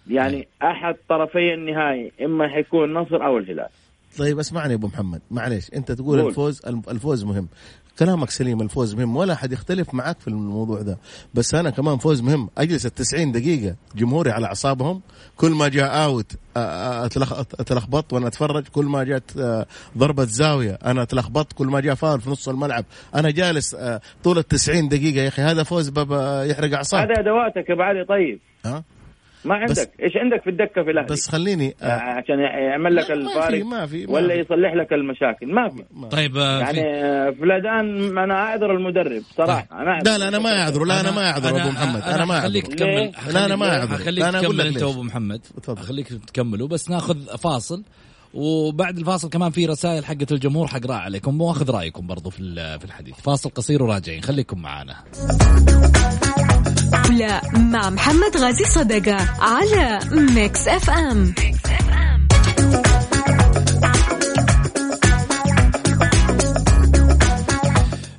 [0.09, 3.69] يعني أحد طرفي النهائي إما حيكون النصر أو الهلال.
[4.17, 5.21] طيب اسمعني يا أبو محمد.
[5.31, 6.29] معلش أنت تقول قول.
[6.29, 7.47] الفوز الفوز مهم.
[7.99, 10.97] كلامك سليم الفوز مهم ولا حد يختلف معك في الموضوع ده.
[11.33, 12.49] بس أنا كمان فوز مهم.
[12.57, 15.01] أجلس ال 90 دقيقة جمهوري على أعصابهم.
[15.37, 16.31] كل ما جاء اوت
[17.59, 18.67] اتلخبطت وأنا أتفرج.
[18.67, 19.65] كل ما جت
[19.97, 23.75] ضربة زاوية أنا اتلخبطت كل ما جاء فاول في نص الملعب أنا جالس
[24.23, 25.21] طول ال 90 دقيقة.
[25.23, 25.89] يا أخي هذا فوز
[26.49, 28.39] يحرق اعصاب هذا أدواتك يا ابو علي طيب.
[28.65, 28.83] ها؟
[29.45, 29.91] ما عندك.
[30.03, 33.65] إيش عندك في الدكة في الأهلي؟ بس خليني آه، آه، عشان يعمل لك ما الفارق
[33.65, 34.33] ما في- ما ولا.
[34.33, 35.53] يصلح لك المشاكل.
[35.53, 35.83] ما في.
[36.11, 39.67] طيب آه، يعني في- آه، فلادان أنا أعذر المدرب صراحة.
[39.71, 40.03] أنا أعذر.
[40.11, 40.85] لا لا أنا ما أعذره.
[40.85, 42.01] لا أنا ما أعذره أبو محمد.
[42.01, 42.95] أنا ما خليك اعذره تكمل.
[42.95, 43.97] ليه؟ لا، أنا ما أعذر.
[43.97, 44.83] خليك تكمل أنت.
[44.83, 45.39] وابو محمد.
[45.63, 45.81] تفضل.
[45.81, 47.83] خليك تكملوا بس ناخذ فاصل
[48.33, 52.85] وبعد الفاصل كمان في رسائل حقت الجمهور حقراء عليكم وأخذ رأيكم برضو في ال- في
[52.85, 53.15] الحديث.
[53.15, 54.21] فاصل قصير وراجعين.
[54.23, 54.95] خليكم معنا
[57.09, 61.33] لا مع محمد غازي صدقة على Mix FM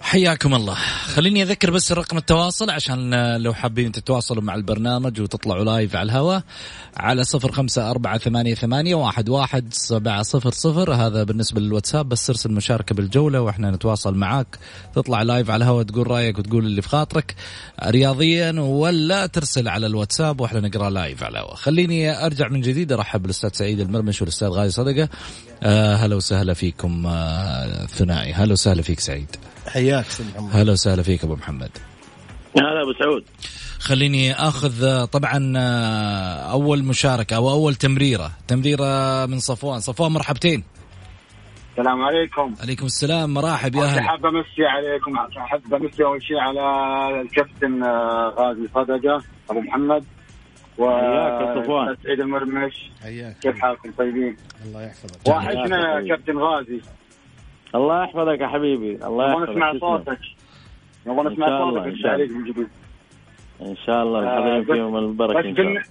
[0.00, 0.76] حياكم الله.
[1.18, 6.42] خليني أذكر بس رقم التواصل عشان لو حابين تتواصلوا مع البرنامج وتطلعوا live على الهواء
[6.96, 10.92] على صفر خمسة أربعة ثمانية, ثمانية واحد, واحد سبعة صفر صفر.
[10.92, 14.58] هذا بالنسبة للواتساب بس ارسل مشاركة بالجولة وإحنا نتواصل معاك.
[14.94, 17.34] تطلع live على الهواء تقول رأيك وتقول اللي في خاطرك.
[17.84, 23.22] رياضيا ولا ترسل على الواتساب وإحنا نقرأ live على الهواء خليني أرجع من جديد أرحب
[23.22, 25.08] بالأستاذ سعيد المرمش والأستاذ غازي صدقة.
[25.62, 28.32] آه هلا وسهلا فيكم آه ثنائي.
[28.32, 29.36] هلا وسهلا فيك سعيد.
[29.66, 30.06] حياك
[30.52, 31.70] هلا وسهلا فيك أبو محمد.
[32.56, 33.24] هلا أبو سعود.
[33.80, 38.30] خليني أخذ طبعا آه، أول مشاركة أو أول تمريرة.
[38.48, 39.80] تمريرة من صفوان.
[39.80, 40.64] صفوان مرحبتين.
[41.70, 42.54] السلام عليكم.
[42.62, 43.34] عليكم السلام.
[43.34, 44.02] مرحب يا أهلا.
[44.02, 45.16] حاب أمسي عليكم.
[45.36, 46.60] حاب أمسي أول شيء على
[47.20, 50.04] الكابتن آه، غازي صدقة أبو محمد.
[50.78, 51.96] و حياك يا صفوان.
[52.04, 52.90] سعيد المرمش.
[53.02, 53.38] حياك.
[53.38, 55.28] كيف حالكم طيبين؟ الله يحفظك.
[55.28, 56.06] وحشنا حياك.
[56.06, 56.80] يا كابتن غازي.
[57.74, 59.06] الله يحفظك يا حبيبي.
[59.06, 59.50] الله يحفظك.
[59.50, 59.80] نسمع تسلم.
[59.80, 60.18] صوتك.
[61.06, 61.86] نبغى نسمع صوتك.
[61.86, 62.68] التعليق من جديد.
[63.62, 65.80] إن شاء الله آه، الحضرين بس- فيهم البركة إن شاء الله.
[65.80, 65.84] بالن-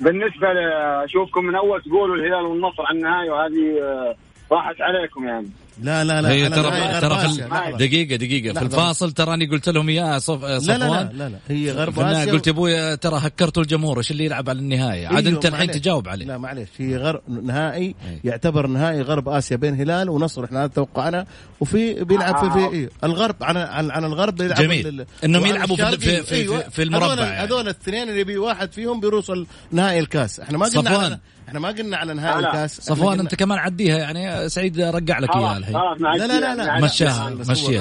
[0.00, 0.58] بالنسبة ل-
[1.04, 4.14] اشوفكم من أول تقولوا الهلال والنصر على النهاية وهذه آه،
[4.52, 5.48] راحت عليكم يعني.
[5.82, 7.76] لا لا لا هي ترى ترى في.
[7.78, 8.62] دقيقة دقيقة في.
[8.64, 10.78] الفاصل تراني قلت لهم يا صف لا لا صفوان
[11.12, 14.24] لا لا لا هي غرب في اسيا قلت يا أبوي ترى هكرتوا الجمهور إيش اللي
[14.24, 15.70] يلعب على النهاية عاد أيوه، أنت الحين.
[15.70, 17.94] تجاوب عليه لا معلش هي غرب نهائي.
[18.24, 21.26] يعتبر نهائي غرب آسيا بين هلال ونصر إحنا هذا توقعنا
[21.60, 22.90] وفي بيلعب في, في إيه أيوه.
[23.04, 25.04] الغرب عن عن, عن الغرب بيلعب جميل.
[25.24, 26.60] إنهم يلعبوا في- في- في- أيوه.
[26.68, 27.46] في المربع هذول, يعني.
[27.48, 31.18] هذول الاثنين اللي بي واحد فيهم بيوصل نهائي الكاس إحنا ما قلنا صفوان.
[31.52, 32.48] إحنا ما قلنا على نهائي لا.
[32.48, 35.74] الكاس صفوان أنت كمان عديها يعني سعيد رجع لك إياها الحين.
[35.74, 37.28] لا لا لا لا مشيها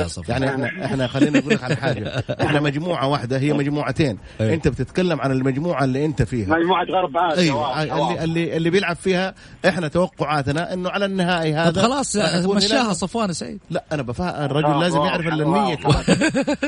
[0.03, 0.25] هو- صفوان.
[0.27, 2.23] يعني إحنا إحنا خلينا نقول لك على حاجة.
[2.45, 4.17] إحنا مجموعة واحدة هي مجموعتين.
[4.41, 4.53] أي.
[4.53, 6.47] أنت بتتكلم عن المجموعة اللي أنت فيها.
[6.47, 8.23] مجموعة غرب آسيا أيوه واضح، اللي.
[8.23, 9.33] اللي اللي بيلعب فيها
[9.67, 12.93] إحنا توقعاتنا إنه على النهائي هذا خلاص مشاها.
[12.93, 13.59] صفوان سعيد.
[13.69, 15.77] لا أنا بفهم الرجل آه، لازم يعرف النية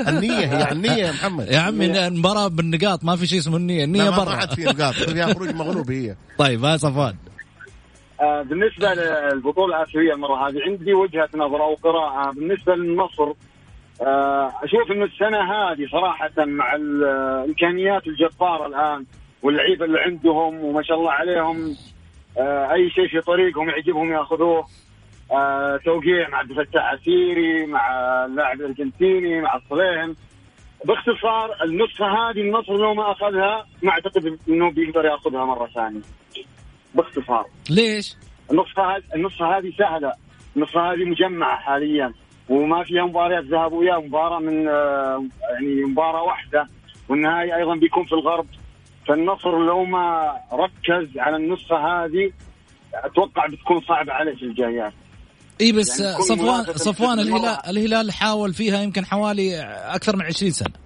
[0.08, 1.48] النية هي النية يا محمد.
[1.52, 3.84] يا عمي المباراة بالنقاط ما في شيء اسمه النية.
[3.84, 4.36] النية لا، ما- برا.
[4.36, 4.94] عاد في نقاط.
[4.94, 6.16] فيها خروج مغلوب هي.
[6.38, 6.62] طيب
[6.94, 7.16] صفوان
[8.22, 13.34] آه، بالنسبة للبطولة الآسيوية المرة هذه عندي وجهة نظر أو قراءة بالنسبة للنصر.
[14.02, 19.06] آه، أشوف إنه السنة هذه صراحة مع الإمكانيات الجباره الآن
[19.44, 21.76] واللعيبة اللي عندهم وما شاء الله عليهم
[22.38, 24.66] آه، أي شيء في طريقهم يعجبهم يأخذوه.
[25.86, 27.88] توقيع مع عبد الفتاح عسيري مع
[28.26, 30.16] اللاعب الأرجنتيني مع الصليهم
[30.86, 36.02] باختصار النسخة هذه النصر لو ما أخذها ما أعتقد إنه بيقدر يأخذها مرة ثانية.
[36.96, 37.46] باختصار.
[37.70, 38.16] ليش؟
[38.52, 40.14] النسخة هذه النسخة هذه سهلة.
[40.56, 42.14] النسخة هذه مجمعة حاليا.
[42.50, 46.68] وما فيها مباريات ذهاب وإياب مباراة من آه، يعني مباراة واحدة.
[47.10, 48.46] والنهائي أيضا بيكون في الغرب.
[49.08, 52.32] فالنصر لو ما ركز على النسخة هذه
[52.94, 54.94] أتوقع بتكون صعبة عليه في الجايات.
[55.62, 57.58] إي بس يعني صفوان صفوان الهلال.
[57.68, 59.62] الهلال حاول فيها يمكن حوالي
[59.96, 60.83] أكثر من 20 سنة.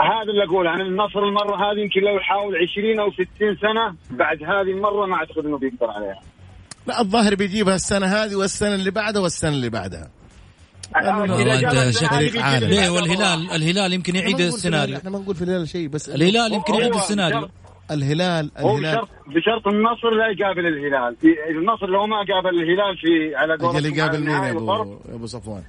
[0.00, 4.42] هذا اللي أقوله عن النصر المرة هذه يمكن لو يحاول 20 أو 60 سنة بعد
[4.42, 6.20] هذه المرة ما أعتقد إنه بيقدر عليها.
[6.86, 10.10] لا الظاهر بيجيبها السنة هذه والسنة اللي بعدها والسنة اللي بعدها.
[11.90, 14.84] شكلك ليه بعدها والهلال الهلال يمكن يعيد السيناريو.
[14.84, 17.48] الهلال- إحنا ما نقول في الهلال شيء بس الهلال يمكن يعيد السيناريو.
[17.90, 18.94] الهلال هو الهلال.
[18.96, 21.16] بشرط بشرط النصر لا يقابل الهلال.
[21.16, 25.26] في- النصر لو ما قابل الهلال في على قولتهم يقابل على مين يا ابو أبو
[25.26, 25.62] صفوان؟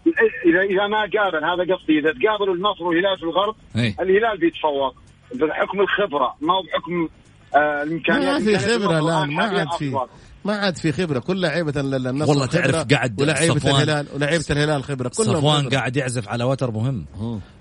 [0.46, 2.00] اذا إذا ما قابل هذا قصدي.
[2.00, 3.96] إذا تقابلوا النصر والهلال في الغرب إيه.
[4.02, 4.96] الهلال بيتفوق.
[5.36, 7.08] بحكم الخبرة ما هو بحكم
[7.56, 8.42] آه، الإمكانيات.
[8.42, 9.98] ما في خبرة الآن الان ما عاد في.
[10.46, 11.20] ما عاد في خبرة.
[11.20, 15.12] كل لعيبة النصر والله تعرف قاعد ولعيبه الهلال ولعيبه الهلال خبرة.
[15.18, 15.70] كلهم صفوان خبرة.
[15.78, 17.06] قاعد يعزف على وتر مهم.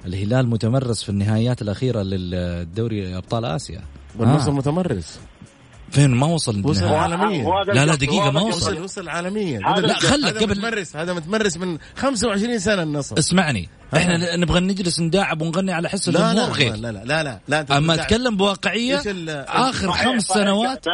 [0.06, 3.80] الهلال متمرس في النهائيات الأخيرة للدوري أبطال آسيا.
[4.18, 4.54] والنصر آه.
[4.54, 5.20] متمرس
[5.90, 6.84] فين ما وصل وصل.
[6.86, 8.62] عالميا لا لا دقيقة ما القصد.
[8.72, 12.82] وصل وصل عالميا هذا هذا- لا، خلك هذا قبل- متمرس هذا متمرس من 25 سنه
[12.82, 17.22] النصر اسمعني إحنا نبغى نجلس نداعب ونغني على حس الجمهور لا, غير لا لا لا
[17.22, 17.94] لا لا اما.
[17.94, 19.02] اتكلم بواقعيه
[19.48, 20.22] اخر خمس.
[20.26, 20.84] سنوات.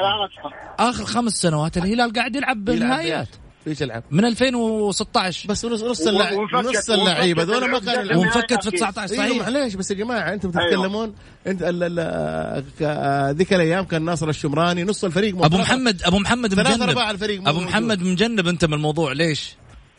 [0.78, 3.26] اخر خمس سنوات الهلال قاعد يلعب يلعب
[3.66, 6.06] إيش يلعب من 2016 بس نص نص
[6.52, 8.80] نص اللعيبة هذول ما كانوا وانفكت في أكيد.
[8.80, 9.42] 19 أيوه صحيح.
[9.42, 10.70] معليش بس يا جماعة أنتم أيوة.
[10.70, 11.14] تتكلمون
[11.46, 15.56] أنت ال- ال- ك- ذيك الأيام كان ناصر الشمراني نص الفريق أبو.
[15.58, 16.88] محمد أبو محمد ثلاثة مجنب.
[16.88, 17.60] أرباع الفريق أبو.
[17.60, 19.56] محمد مجنب أنت من الموضوع ليش؟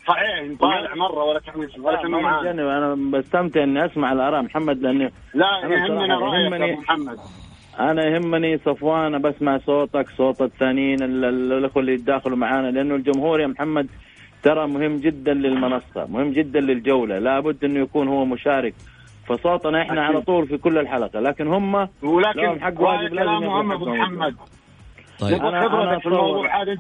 [0.08, 4.42] صحيح طالع مرة ولا كان ولا مجنب، أنا بستمتع إني أسمع الآراء.
[4.42, 7.18] محمد لأنه لا يهمنا صراحة رأيك يا يهمني- أبو محمد.
[7.80, 13.40] أنا يهمني صفوان بسمع صوتك صوت الثانيين ال- ال- الاخوه اللي يتداخلوا معانا لأنه الجمهور
[13.42, 13.88] يا محمد
[14.44, 18.74] ترى مهم جدا للمنصة مهم جدا للجولة لابد إنه يكون هو مشارك
[19.28, 20.16] فصوتنا إحنا أكيد.
[20.16, 23.90] على طول في كل الحلقة لكن هم لهم ولكن حق واجب لازم حقهم.
[24.00, 24.36] محمد
[25.20, 26.76] طيب أنا- أنا خبرتك في الموضوع هذا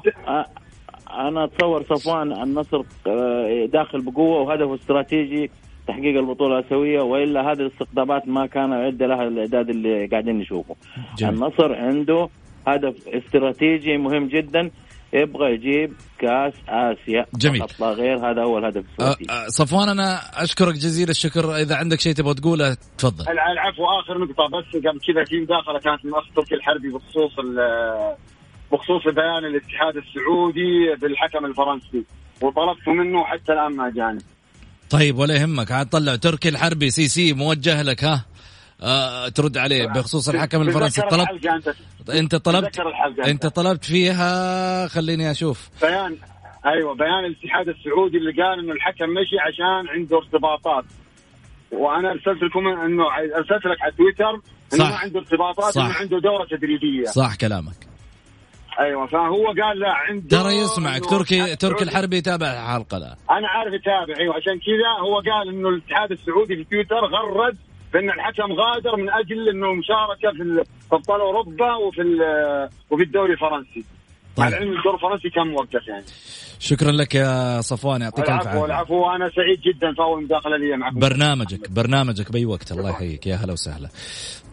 [1.14, 5.52] أنا أتصور صفوان النصر آه، داخل بقوة وهدفه استراتيجي
[5.88, 10.76] تحقيق البطولة الأسيوية وإلا هذه الاستقطابات ما كان يعد لها الإعداد اللي قاعدين نشوفه.
[11.17, 11.34] جميل.
[11.34, 12.30] النصر عنده
[12.67, 14.71] هدف استراتيجي مهم جدا
[15.13, 17.63] يبغى يجيب كأس آسيا جميل.
[17.80, 19.32] لا غير هذا هو الهدف أه، الاستراتيجي.
[19.32, 24.17] أه، صفوان أنا أشكرك جزيل الشكر إذا عندك شيء تبغى تقوله تفضل الع- العفو آخر
[24.17, 28.15] نقطة بس قبل كذا في مداخلة كانت من أخ تركي الحربي بخصوص ال-
[28.71, 32.04] بخصوص بيان الاتحاد السعودي بالحكم الفرنسي
[32.41, 34.19] وطلبت منه حتى الآن ما جاني
[34.89, 35.71] طيب ولا يهمك.
[35.71, 38.26] عاد طلع تركي الحربي CC موجه لك ها؟
[38.82, 41.02] آه ترد عليه بخصوص الحكم الفرنسي.
[41.02, 42.80] طلبت الحلقة أنت طلبت
[43.19, 45.69] أنت طلبت فيها خليني أشوف.
[45.82, 46.17] بيان
[46.65, 50.86] أيوه بيان الاتحاد السعودي اللي قال إنه الحكم مشي عشان عنده ارتباطات.
[51.71, 53.04] وأنا أرسلت لكم انه
[53.38, 54.41] أرسلت لك على تويتر
[54.73, 54.89] إنه.
[54.89, 55.86] ما عنده ارتباطات صح.
[55.86, 57.06] إنه عنده دورة تدريبية.
[57.06, 57.88] صح كلامك.
[58.80, 63.74] أيوه فهو قال لا عنده ترى يسمعك تركي تركي الحربي يتابع الحلقة الان أنا عارف
[63.74, 67.58] يتابع أيوه عشان كذا هو قال إنه الاتحاد السعودي في تويتر غرد
[67.94, 72.02] بأن الحكم غادر من أجل إنه مشاركة في ال- في أبطال أوروبا وفي
[72.90, 73.84] وفي الدوري الفرنسي.
[74.38, 74.54] مع طيب.
[74.54, 76.06] العلم الدوري الفرنسي كان موقف يعني.
[76.60, 78.66] شكرا لك يا صفوان يعطيك ألف عافية.
[78.66, 81.00] العفو وأنا سعيد جدا في اول مداخله لي معكم.
[81.00, 83.28] برنامجك برنامجك بأي وقت الله يحييك.
[83.28, 83.90] يا هلا وسهلا.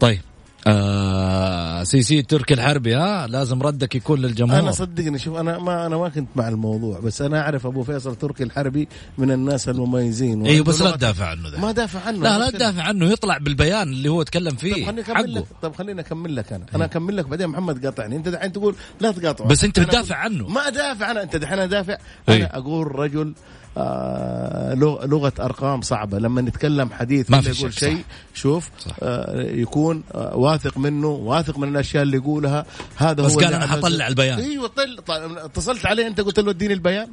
[0.00, 0.20] طيب
[0.66, 4.61] آه CC تركي الحربي ها؟ لازم ردك يكون للجمهور.
[4.61, 8.16] أنا صدقني شوف أنا ما أنا ما كنت مع الموضوع بس أنا أعرف أبو فيصل
[8.16, 10.46] تركي الحربي من الناس المميزين.
[10.46, 13.88] أيوه بس لا تدافع عنه ذا ما دافع عنه لا لا تدافع عنه يطلع بالبيان
[13.88, 16.66] اللي هو تكلم طب فيه خليني أكمل لك طب خليني أكمل لك أنا.
[16.74, 18.16] أنا أكمل لك بعدين محمد قاطعني.
[18.16, 19.48] أنت دحين تقول لا تقاطعه.
[19.48, 20.48] بس أنت بتدافع عنه.
[20.48, 21.96] ما ادافع أنا أنت دحين ادافع
[22.29, 22.37] إيه.
[22.37, 23.35] أنا أقول رجل
[23.76, 28.02] آه لغ- لغة أرقام صعبة لما نتكلم حديث ما في يقول شيء صح.
[28.34, 28.92] شوف صح.
[29.02, 33.66] آه يكون آه واثق منه واثق من الأشياء اللي يقولها هذا بس هو قال عملته.
[33.66, 34.38] حطلع البيان.
[34.38, 34.70] أيوه.
[35.44, 37.08] اتصلت عليه أنت قلت له اديني البيان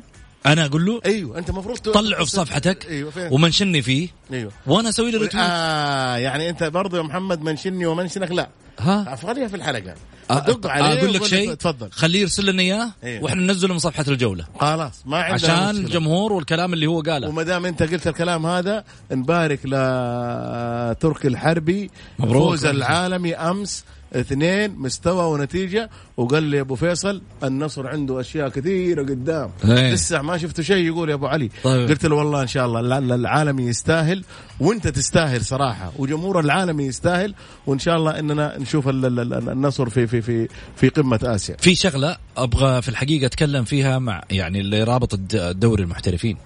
[0.46, 4.90] أنا أقول له أيوه أنت المفروض طلعه في صفحتك أيوه فين ومنشني فيه أيوه وأنا
[4.90, 9.56] أسوي له ريتويت آه يعني أنت برضه يا محمد منشني ومنشنك لا ها خليها في
[9.56, 9.96] الحلقة
[10.40, 13.22] أ- دق عليه أقول لك شيء تفضل خليه يرسل لنا إياه إيه.
[13.24, 15.86] وإحنا ننزله من صفحة الجولة خلاص ما عندنا عشان مشكلة.
[15.88, 22.50] الجمهور والكلام اللي هو قاله وما دام أنت قلت الكلام هذا نبارك لتركي الحربي مبروك.
[22.50, 25.90] فوز العالمي أمس اثنين مستوى ونتيجة.
[26.18, 29.50] وقال لي أبو فيصل النصر عنده أشياء كثيرة قدام.
[29.66, 29.94] إيه.
[29.94, 31.50] لسه ما شفت شيء يقول يا أبو علي.
[31.64, 31.90] طيب.
[31.90, 34.24] قلت له والله إن شاء الله الع- العالمي يستاهل
[34.60, 35.92] وأنت تستاهل صراحة.
[35.98, 37.34] وجمهور العالمي يستاهل.
[37.68, 41.56] وإن شاء الله إننا نشوف ال- ال- ال- النصر في في في في قمة آسيا.
[41.60, 46.38] في شغلة أبغى في الحقيقة أتكلم فيها مع يعني اللي رابط الد- دوري المحترفين.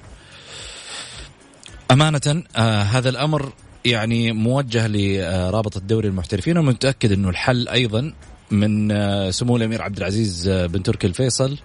[1.92, 3.52] أمانة آه هذا الأمر
[3.86, 8.14] يعني موجه لرابط الدوري المحترفين أنا متاكد إنه الحل أيضا
[8.52, 11.58] من آه، سمو الأمير عبد العزيز آه، بن تركي الفيصل.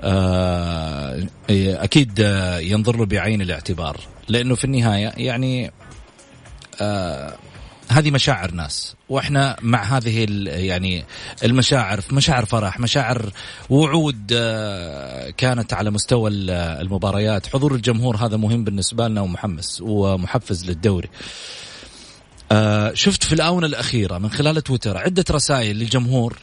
[0.00, 5.72] آه، أكيد آه، ينظر له بعين الاعتبار لأنه في النهاية يعني
[6.80, 7.34] آه،
[7.92, 11.04] هذه مشاعر ناس وإحنا مع هذه يعني
[11.44, 13.32] المشاعر مشاعر فرح مشاعر
[13.70, 17.46] وعود آه، كانت على مستوى ال- المباريات.
[17.46, 21.08] حضور الجمهور هذا مهم بالنسبة لنا ومحمس ومحفز للدوري.
[22.52, 26.38] آه، شفت في الآونة الأخيرة من خلال تويتر عدة رسائل للجمهور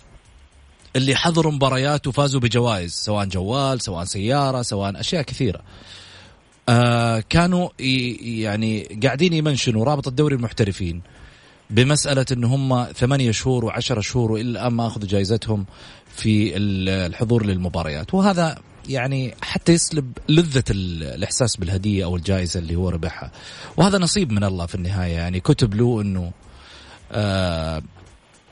[0.95, 5.61] اللي حضروا مباريات وفازوا بجوائز سواء جوال سواء سيارة سواء أشياء كثيرة.
[6.69, 7.69] آه كانوا
[8.39, 11.01] يعني قاعدين يمنشنوا رابط الدوري المحترفين.
[11.69, 15.65] بمسألة إن هم ثمانية شهور وعشرة شهور وإلى الآن ما أخذوا جائزتهم
[16.07, 18.13] في الحضور للمباريات.
[18.13, 18.57] وهذا
[18.89, 23.31] يعني حتى يسلب لذة الإحساس بالهدية أو الجائزة اللي هو ربحها.
[23.77, 25.13] وهذا نصيب من الله في النهاية.
[25.13, 26.31] يعني كتب له أنه
[27.11, 27.81] آه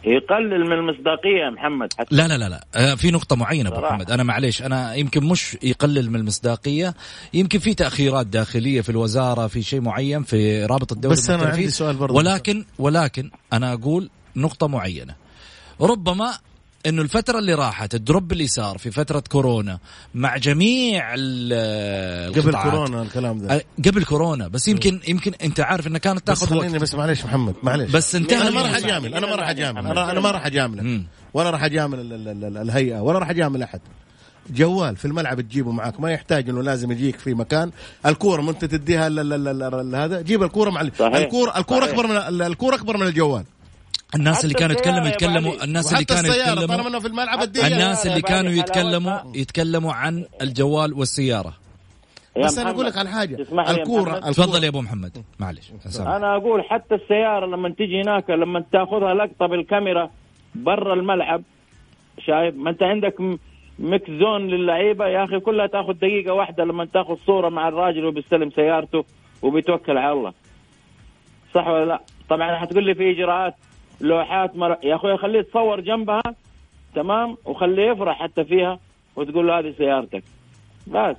[0.03, 2.63] يقلل من المصداقية يا محمد حتى لا لا لا, لا.
[2.75, 4.11] آه، في نقطة معينة أبو محمد.
[4.11, 6.93] أنا معليش أنا يمكن مش يقلل من المصداقية
[7.33, 11.69] يمكن في تأخيرات داخلية في الوزارة في شيء معين في رابط الدوري بس أنا عندي
[11.69, 12.15] سؤال برضه.
[12.15, 15.15] ولكن ولكن أنا أقول نقطة معينة.
[15.81, 16.33] ربما
[16.85, 19.79] إنه الفترة اللي راحت الدروب اللي صار في فترة كورونا
[20.15, 23.63] مع جميع قبل كورونا الكلام ده.
[23.85, 24.47] قبل كورونا.
[24.47, 28.15] بس يمكن يمكن أنت عارف انها كانت تاخذ بس خليني بس معلش محمد معلش بس
[28.15, 29.77] انتهى أنا ما راح أجامل أنا ما راح أجامل.
[29.77, 31.01] أنا, ما راح اجاملك
[31.33, 31.99] ولا راح أجامل
[32.57, 33.81] الهيئة ولا راح أجامل أحد.
[34.49, 37.71] جوال في الملعب تجيبه معك ما يحتاج إنه لازم يجيك في مكان.
[38.05, 39.07] الكورة ما انت تديها
[40.05, 43.43] هذا جيب الكورة مع الكوره الكورة أكبر من الكورة أكبر من الجوال.
[44.15, 49.19] الناس اللي كانوا يتكلموا يتكلموا الناس اللي كانوا يتكلموا في الملعب الناس اللي كانوا يتكلموا
[49.35, 51.53] يتكلموا عن الجوال والسيارة.
[52.43, 53.47] بس أنا أقول لك على حاجة.
[53.69, 55.23] الكورة تفضل يا أبو محمد.
[55.39, 60.09] معلش أنا أقول حتى السيارة لما تيجي هناك لما تأخذها لقطة بالكاميرا
[60.55, 61.43] برا الملعب
[62.19, 63.15] شايف؟ ما أنت عندك
[63.79, 65.05] mix zone للعيبة.
[65.07, 69.05] يا أخي كلها تأخذ دقيقة واحدة لما تأخذ صورة مع الراجل وبيستلم سيارته
[69.41, 70.33] وبيتوكل على الله.
[71.55, 73.55] صح ولا لا؟ طبعا حتقول لي في إجراءات.
[74.01, 74.77] لوحات مر...
[74.83, 76.21] يا أخوي خليه يتصور جنبها
[76.95, 78.79] تمام؟ وخليه يفرح حتى فيها
[79.15, 80.23] وتقول له هذه سيارتك.
[80.87, 81.15] بس.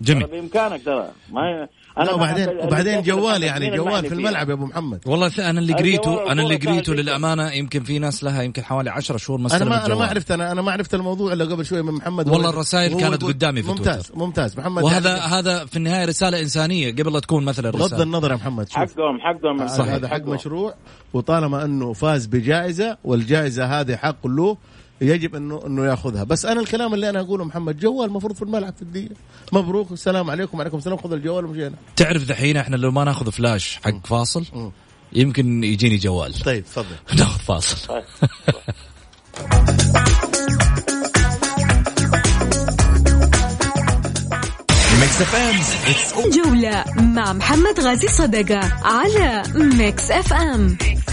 [0.00, 0.26] جميل.
[0.26, 1.08] بإمكانك ترى.
[1.32, 1.68] ما
[1.98, 5.00] أنا وبعدين وبعدين جوال يعني جوال في الملعب يا أبو محمد.
[5.06, 9.16] والله أنا اللي قريته أنا اللي قريته للأمانة يمكن في ناس لها يمكن حوالي 10
[9.16, 11.82] شهور ما أنا ما أنا ما عرفت أنا أنا ما عرفت الموضوع إلا قبل شوي
[11.82, 14.18] من محمد والله الرسائل كانت قدامي في ممتاز تويتر.
[14.18, 14.58] ممتاز.
[14.58, 18.36] محمد وهذا هذا في النهاية رسالة إنسانية قبل لا تكون مثلا رساله بغض النظر يا
[18.36, 18.78] محمد شوف.
[18.78, 20.74] حقهم حقهم صحيح هذا حق مشروع
[21.14, 24.56] وطالما أنه فاز بجائزة والجائزة هذه حق له
[25.02, 26.24] يجب انه أنه يأخذها.
[26.24, 29.14] بس أنا الكلام اللي أنا أقوله محمد جوال المفروض في الملعب في الدقيقة.
[29.52, 30.96] مبروك السلام عليكم وعليكم السلام.
[30.98, 34.44] خذ الجوال ومشينا تعرف دحين إحنا لو ما ناخذ فلاش حق فاصل
[35.12, 36.34] يمكن يجيني جوال.
[36.34, 36.96] طيب تفضل.
[37.18, 37.76] ناخذ فاصل.
[37.88, 38.04] طيب.
[46.32, 51.11] جولة مع محمد غازي صدقة على Mix FM, Mix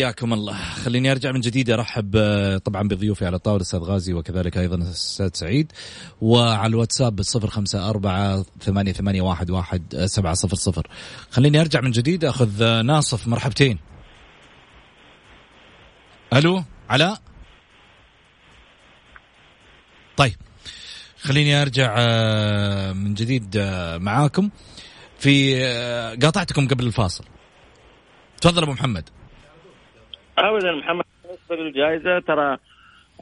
[0.00, 0.54] حياكم الله.
[0.54, 5.30] خليني أرجع من جديد أرحب آه، طبعا بضيوفي على الطاوله الاستاذ غازي وكذلك أيضا الاستاذ
[5.32, 5.72] سعيد
[6.20, 10.86] وعلى الواتساب بالصفر خمسة أربعة ثمانية, ثمانية واحد, واحد آه، سبعة صفر صفر.
[11.30, 13.78] خليني أرجع من جديد أخذ آه، ناصف مرحبتين.
[16.32, 17.20] ألو علاء؟
[20.16, 20.36] طيب
[21.22, 21.94] خليني أرجع
[22.92, 23.58] من جديد
[24.00, 24.50] معاكم.
[25.18, 25.62] في
[26.22, 27.24] قاطعتكم قبل الفاصل.
[28.40, 29.08] تفضل أبو محمد.
[30.38, 32.56] ابدا محمد بالنسبة للجائزة ترى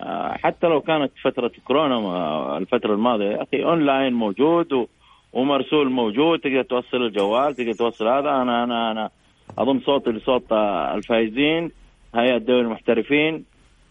[0.02, 4.86] آه، حتى لو كانت فترة كورونا آه، الفترة الماضية يا أخي أونلاين موجود
[5.32, 8.30] ومرسول موجود تقدر توصل الجوال تقدر توصل هذا.
[8.30, 9.10] أنا أنا أنا
[9.58, 11.70] أضم صوتي لصوت آه، الفائزين
[12.14, 13.44] هيئة دوري المحترفين.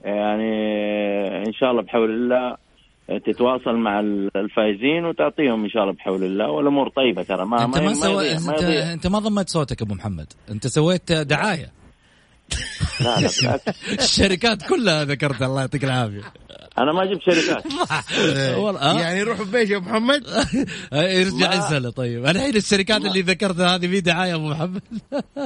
[0.03, 0.51] يعني
[1.47, 2.57] إن شاء الله بحول الله
[3.07, 3.99] تتواصل مع
[4.36, 6.49] الفائزين وتعطيهم إن شاء الله بحول الله.
[6.49, 8.32] والأمور طيبة ترى ما أنت ما, ما, سوى...
[8.32, 10.34] أنت, أنت ما ضمت صوتك أبو محمد.
[10.51, 11.76] أنت سويت دعاية.
[13.02, 13.60] لا لا
[14.04, 16.22] الشركات كلها ذكرتها الله يعطيك العافية.
[16.78, 17.64] أنا ما جبت شركات.
[18.64, 20.24] والله يعني روح بيش يا محمد.
[20.93, 22.26] يرجع يسأله طيب.
[22.26, 24.82] الحين الشركات اللي ذكرتها هذه في دعاية أبو محمد؟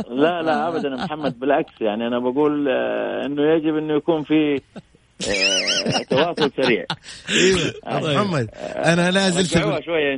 [0.10, 1.74] لا لا ابدا محمد بالعكس.
[1.82, 4.82] يعني أنا بقول آه، إنه يجب إنه يكون في آه،
[6.10, 6.86] تواصل سريع.
[7.88, 9.52] أيوه محمد أنا لا زلت
[9.86, 10.18] شوية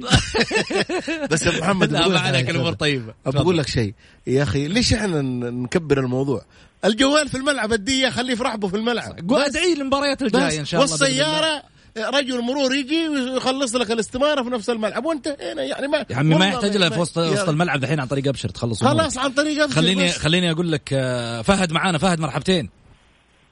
[1.32, 3.14] بس يا محمد لا ما عليك الأمور طيبة.
[3.26, 3.94] بقول لك شيء.
[4.28, 6.42] يا أخي ليش إحنا نكبر الموضوع؟
[6.86, 9.34] الجوال في الملعب اديه خليه يفرح به في الملعب.
[9.34, 11.64] ادعي المباريات الجاية إن شاء الله والسيارة
[11.98, 15.06] رجل مرور يجي ويخلص لك الاستمارة في نفس الملعب.
[15.06, 18.08] وأنت هنا يعني ما يا عمي ما يحتاج لها في وسط وسط الملعب دحين عن
[18.08, 19.76] طريق أبشر تخلص خلاص عن طريق أبشر.
[19.76, 20.18] خليني بس.
[20.18, 22.70] خليني أقول لك آه، فهد معانا فهد مرحبتين.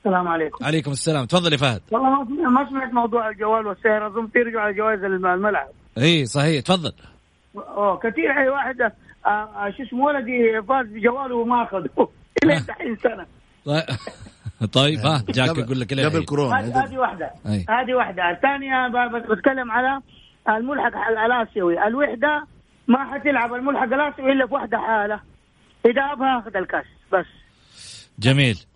[0.06, 0.66] السلام عليكم.
[0.66, 1.26] عليكم السلام.
[1.26, 1.82] تفضل يا فهد.
[1.91, 6.62] والله ما سمعت موضوع الجوال والسيارة أظن ترجع على جوائز الملعب إي صحيح.
[6.64, 6.93] تفضل.
[7.56, 8.91] أوه كثير اي واحد آه،
[9.30, 11.89] آه، شو اسمه ولدي فاز بجواله وما أخذه.
[12.43, 13.26] إلى دحين سنة.
[13.66, 13.84] طيب,
[14.82, 17.32] طيب، ها جاك يقول لك قبل كورونا هذه واحدة.
[17.70, 18.32] هذه واحدة.
[18.32, 18.88] الثانية
[19.30, 20.02] بتكلم على
[20.49, 21.88] الملحق الآسيوي.
[21.88, 22.45] الوحدة
[22.88, 25.20] ما حتلعب الملحق الآسيوي إلا في واحدة حالة.
[25.86, 27.26] إذا أبغى أخذ الكاس بس.
[28.20, 28.71] جميل.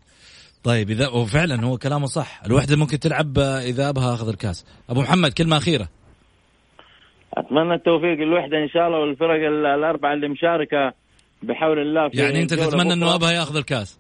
[0.66, 2.42] طيب اذا وفعلا هو كلامه صح.
[2.46, 4.66] الوحدة ممكن تلعب إذا أبها أخذ الكاس.
[4.90, 5.88] أبو محمد كلمة أخيرة.
[7.34, 10.94] أتمنى التوفيق للوحدة إن شاء الله والفرق ال- الأربعة اللي مشاركة
[11.44, 13.16] بحول الله في يعني أنت تتمنى إنه.
[13.16, 14.00] أبها يأخذ الكاس؟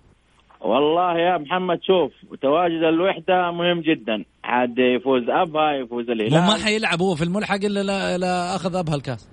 [0.62, 2.12] والله يا محمد شوف
[2.42, 4.24] تواجد الوحدة مهم جدا.
[4.44, 6.34] عاد يفوز أبها يفوز الهلال.
[6.34, 9.30] ما حيلعب هو في الملحق الا لا, لا أخذ أبها الكاس.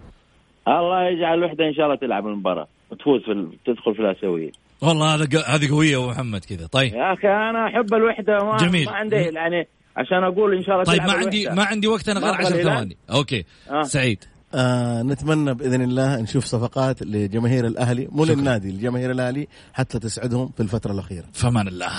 [0.68, 4.50] الله يجعل الوحدة إن شاء الله تلعب المباراة وتفوز في تدخل في الآسيوية.
[4.82, 8.56] والله هذا ق- هذه قوية أبو محمد كذا طيب يا أخي أنا أحب الوحدة ما
[8.56, 8.86] جميل.
[8.86, 11.62] ما عندي يعني عشان أقول إن شاء الله طيب ما عندي الوحدة.
[11.62, 12.74] ما عندي وقت أنا غير ما 10 أبغى الهلال.
[12.76, 13.82] ثواني أوكي آه.
[13.82, 14.24] سعيد
[14.54, 18.36] آه نتمنى بإذن الله نشوف صفقات لجماهير الأهلي مو شكراً.
[18.36, 21.90] للنادي لجماهير الأهلي حتى تسعدهم في الفترة الأخيرة فمان الله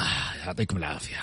[0.45, 1.15] يعطيكم العافية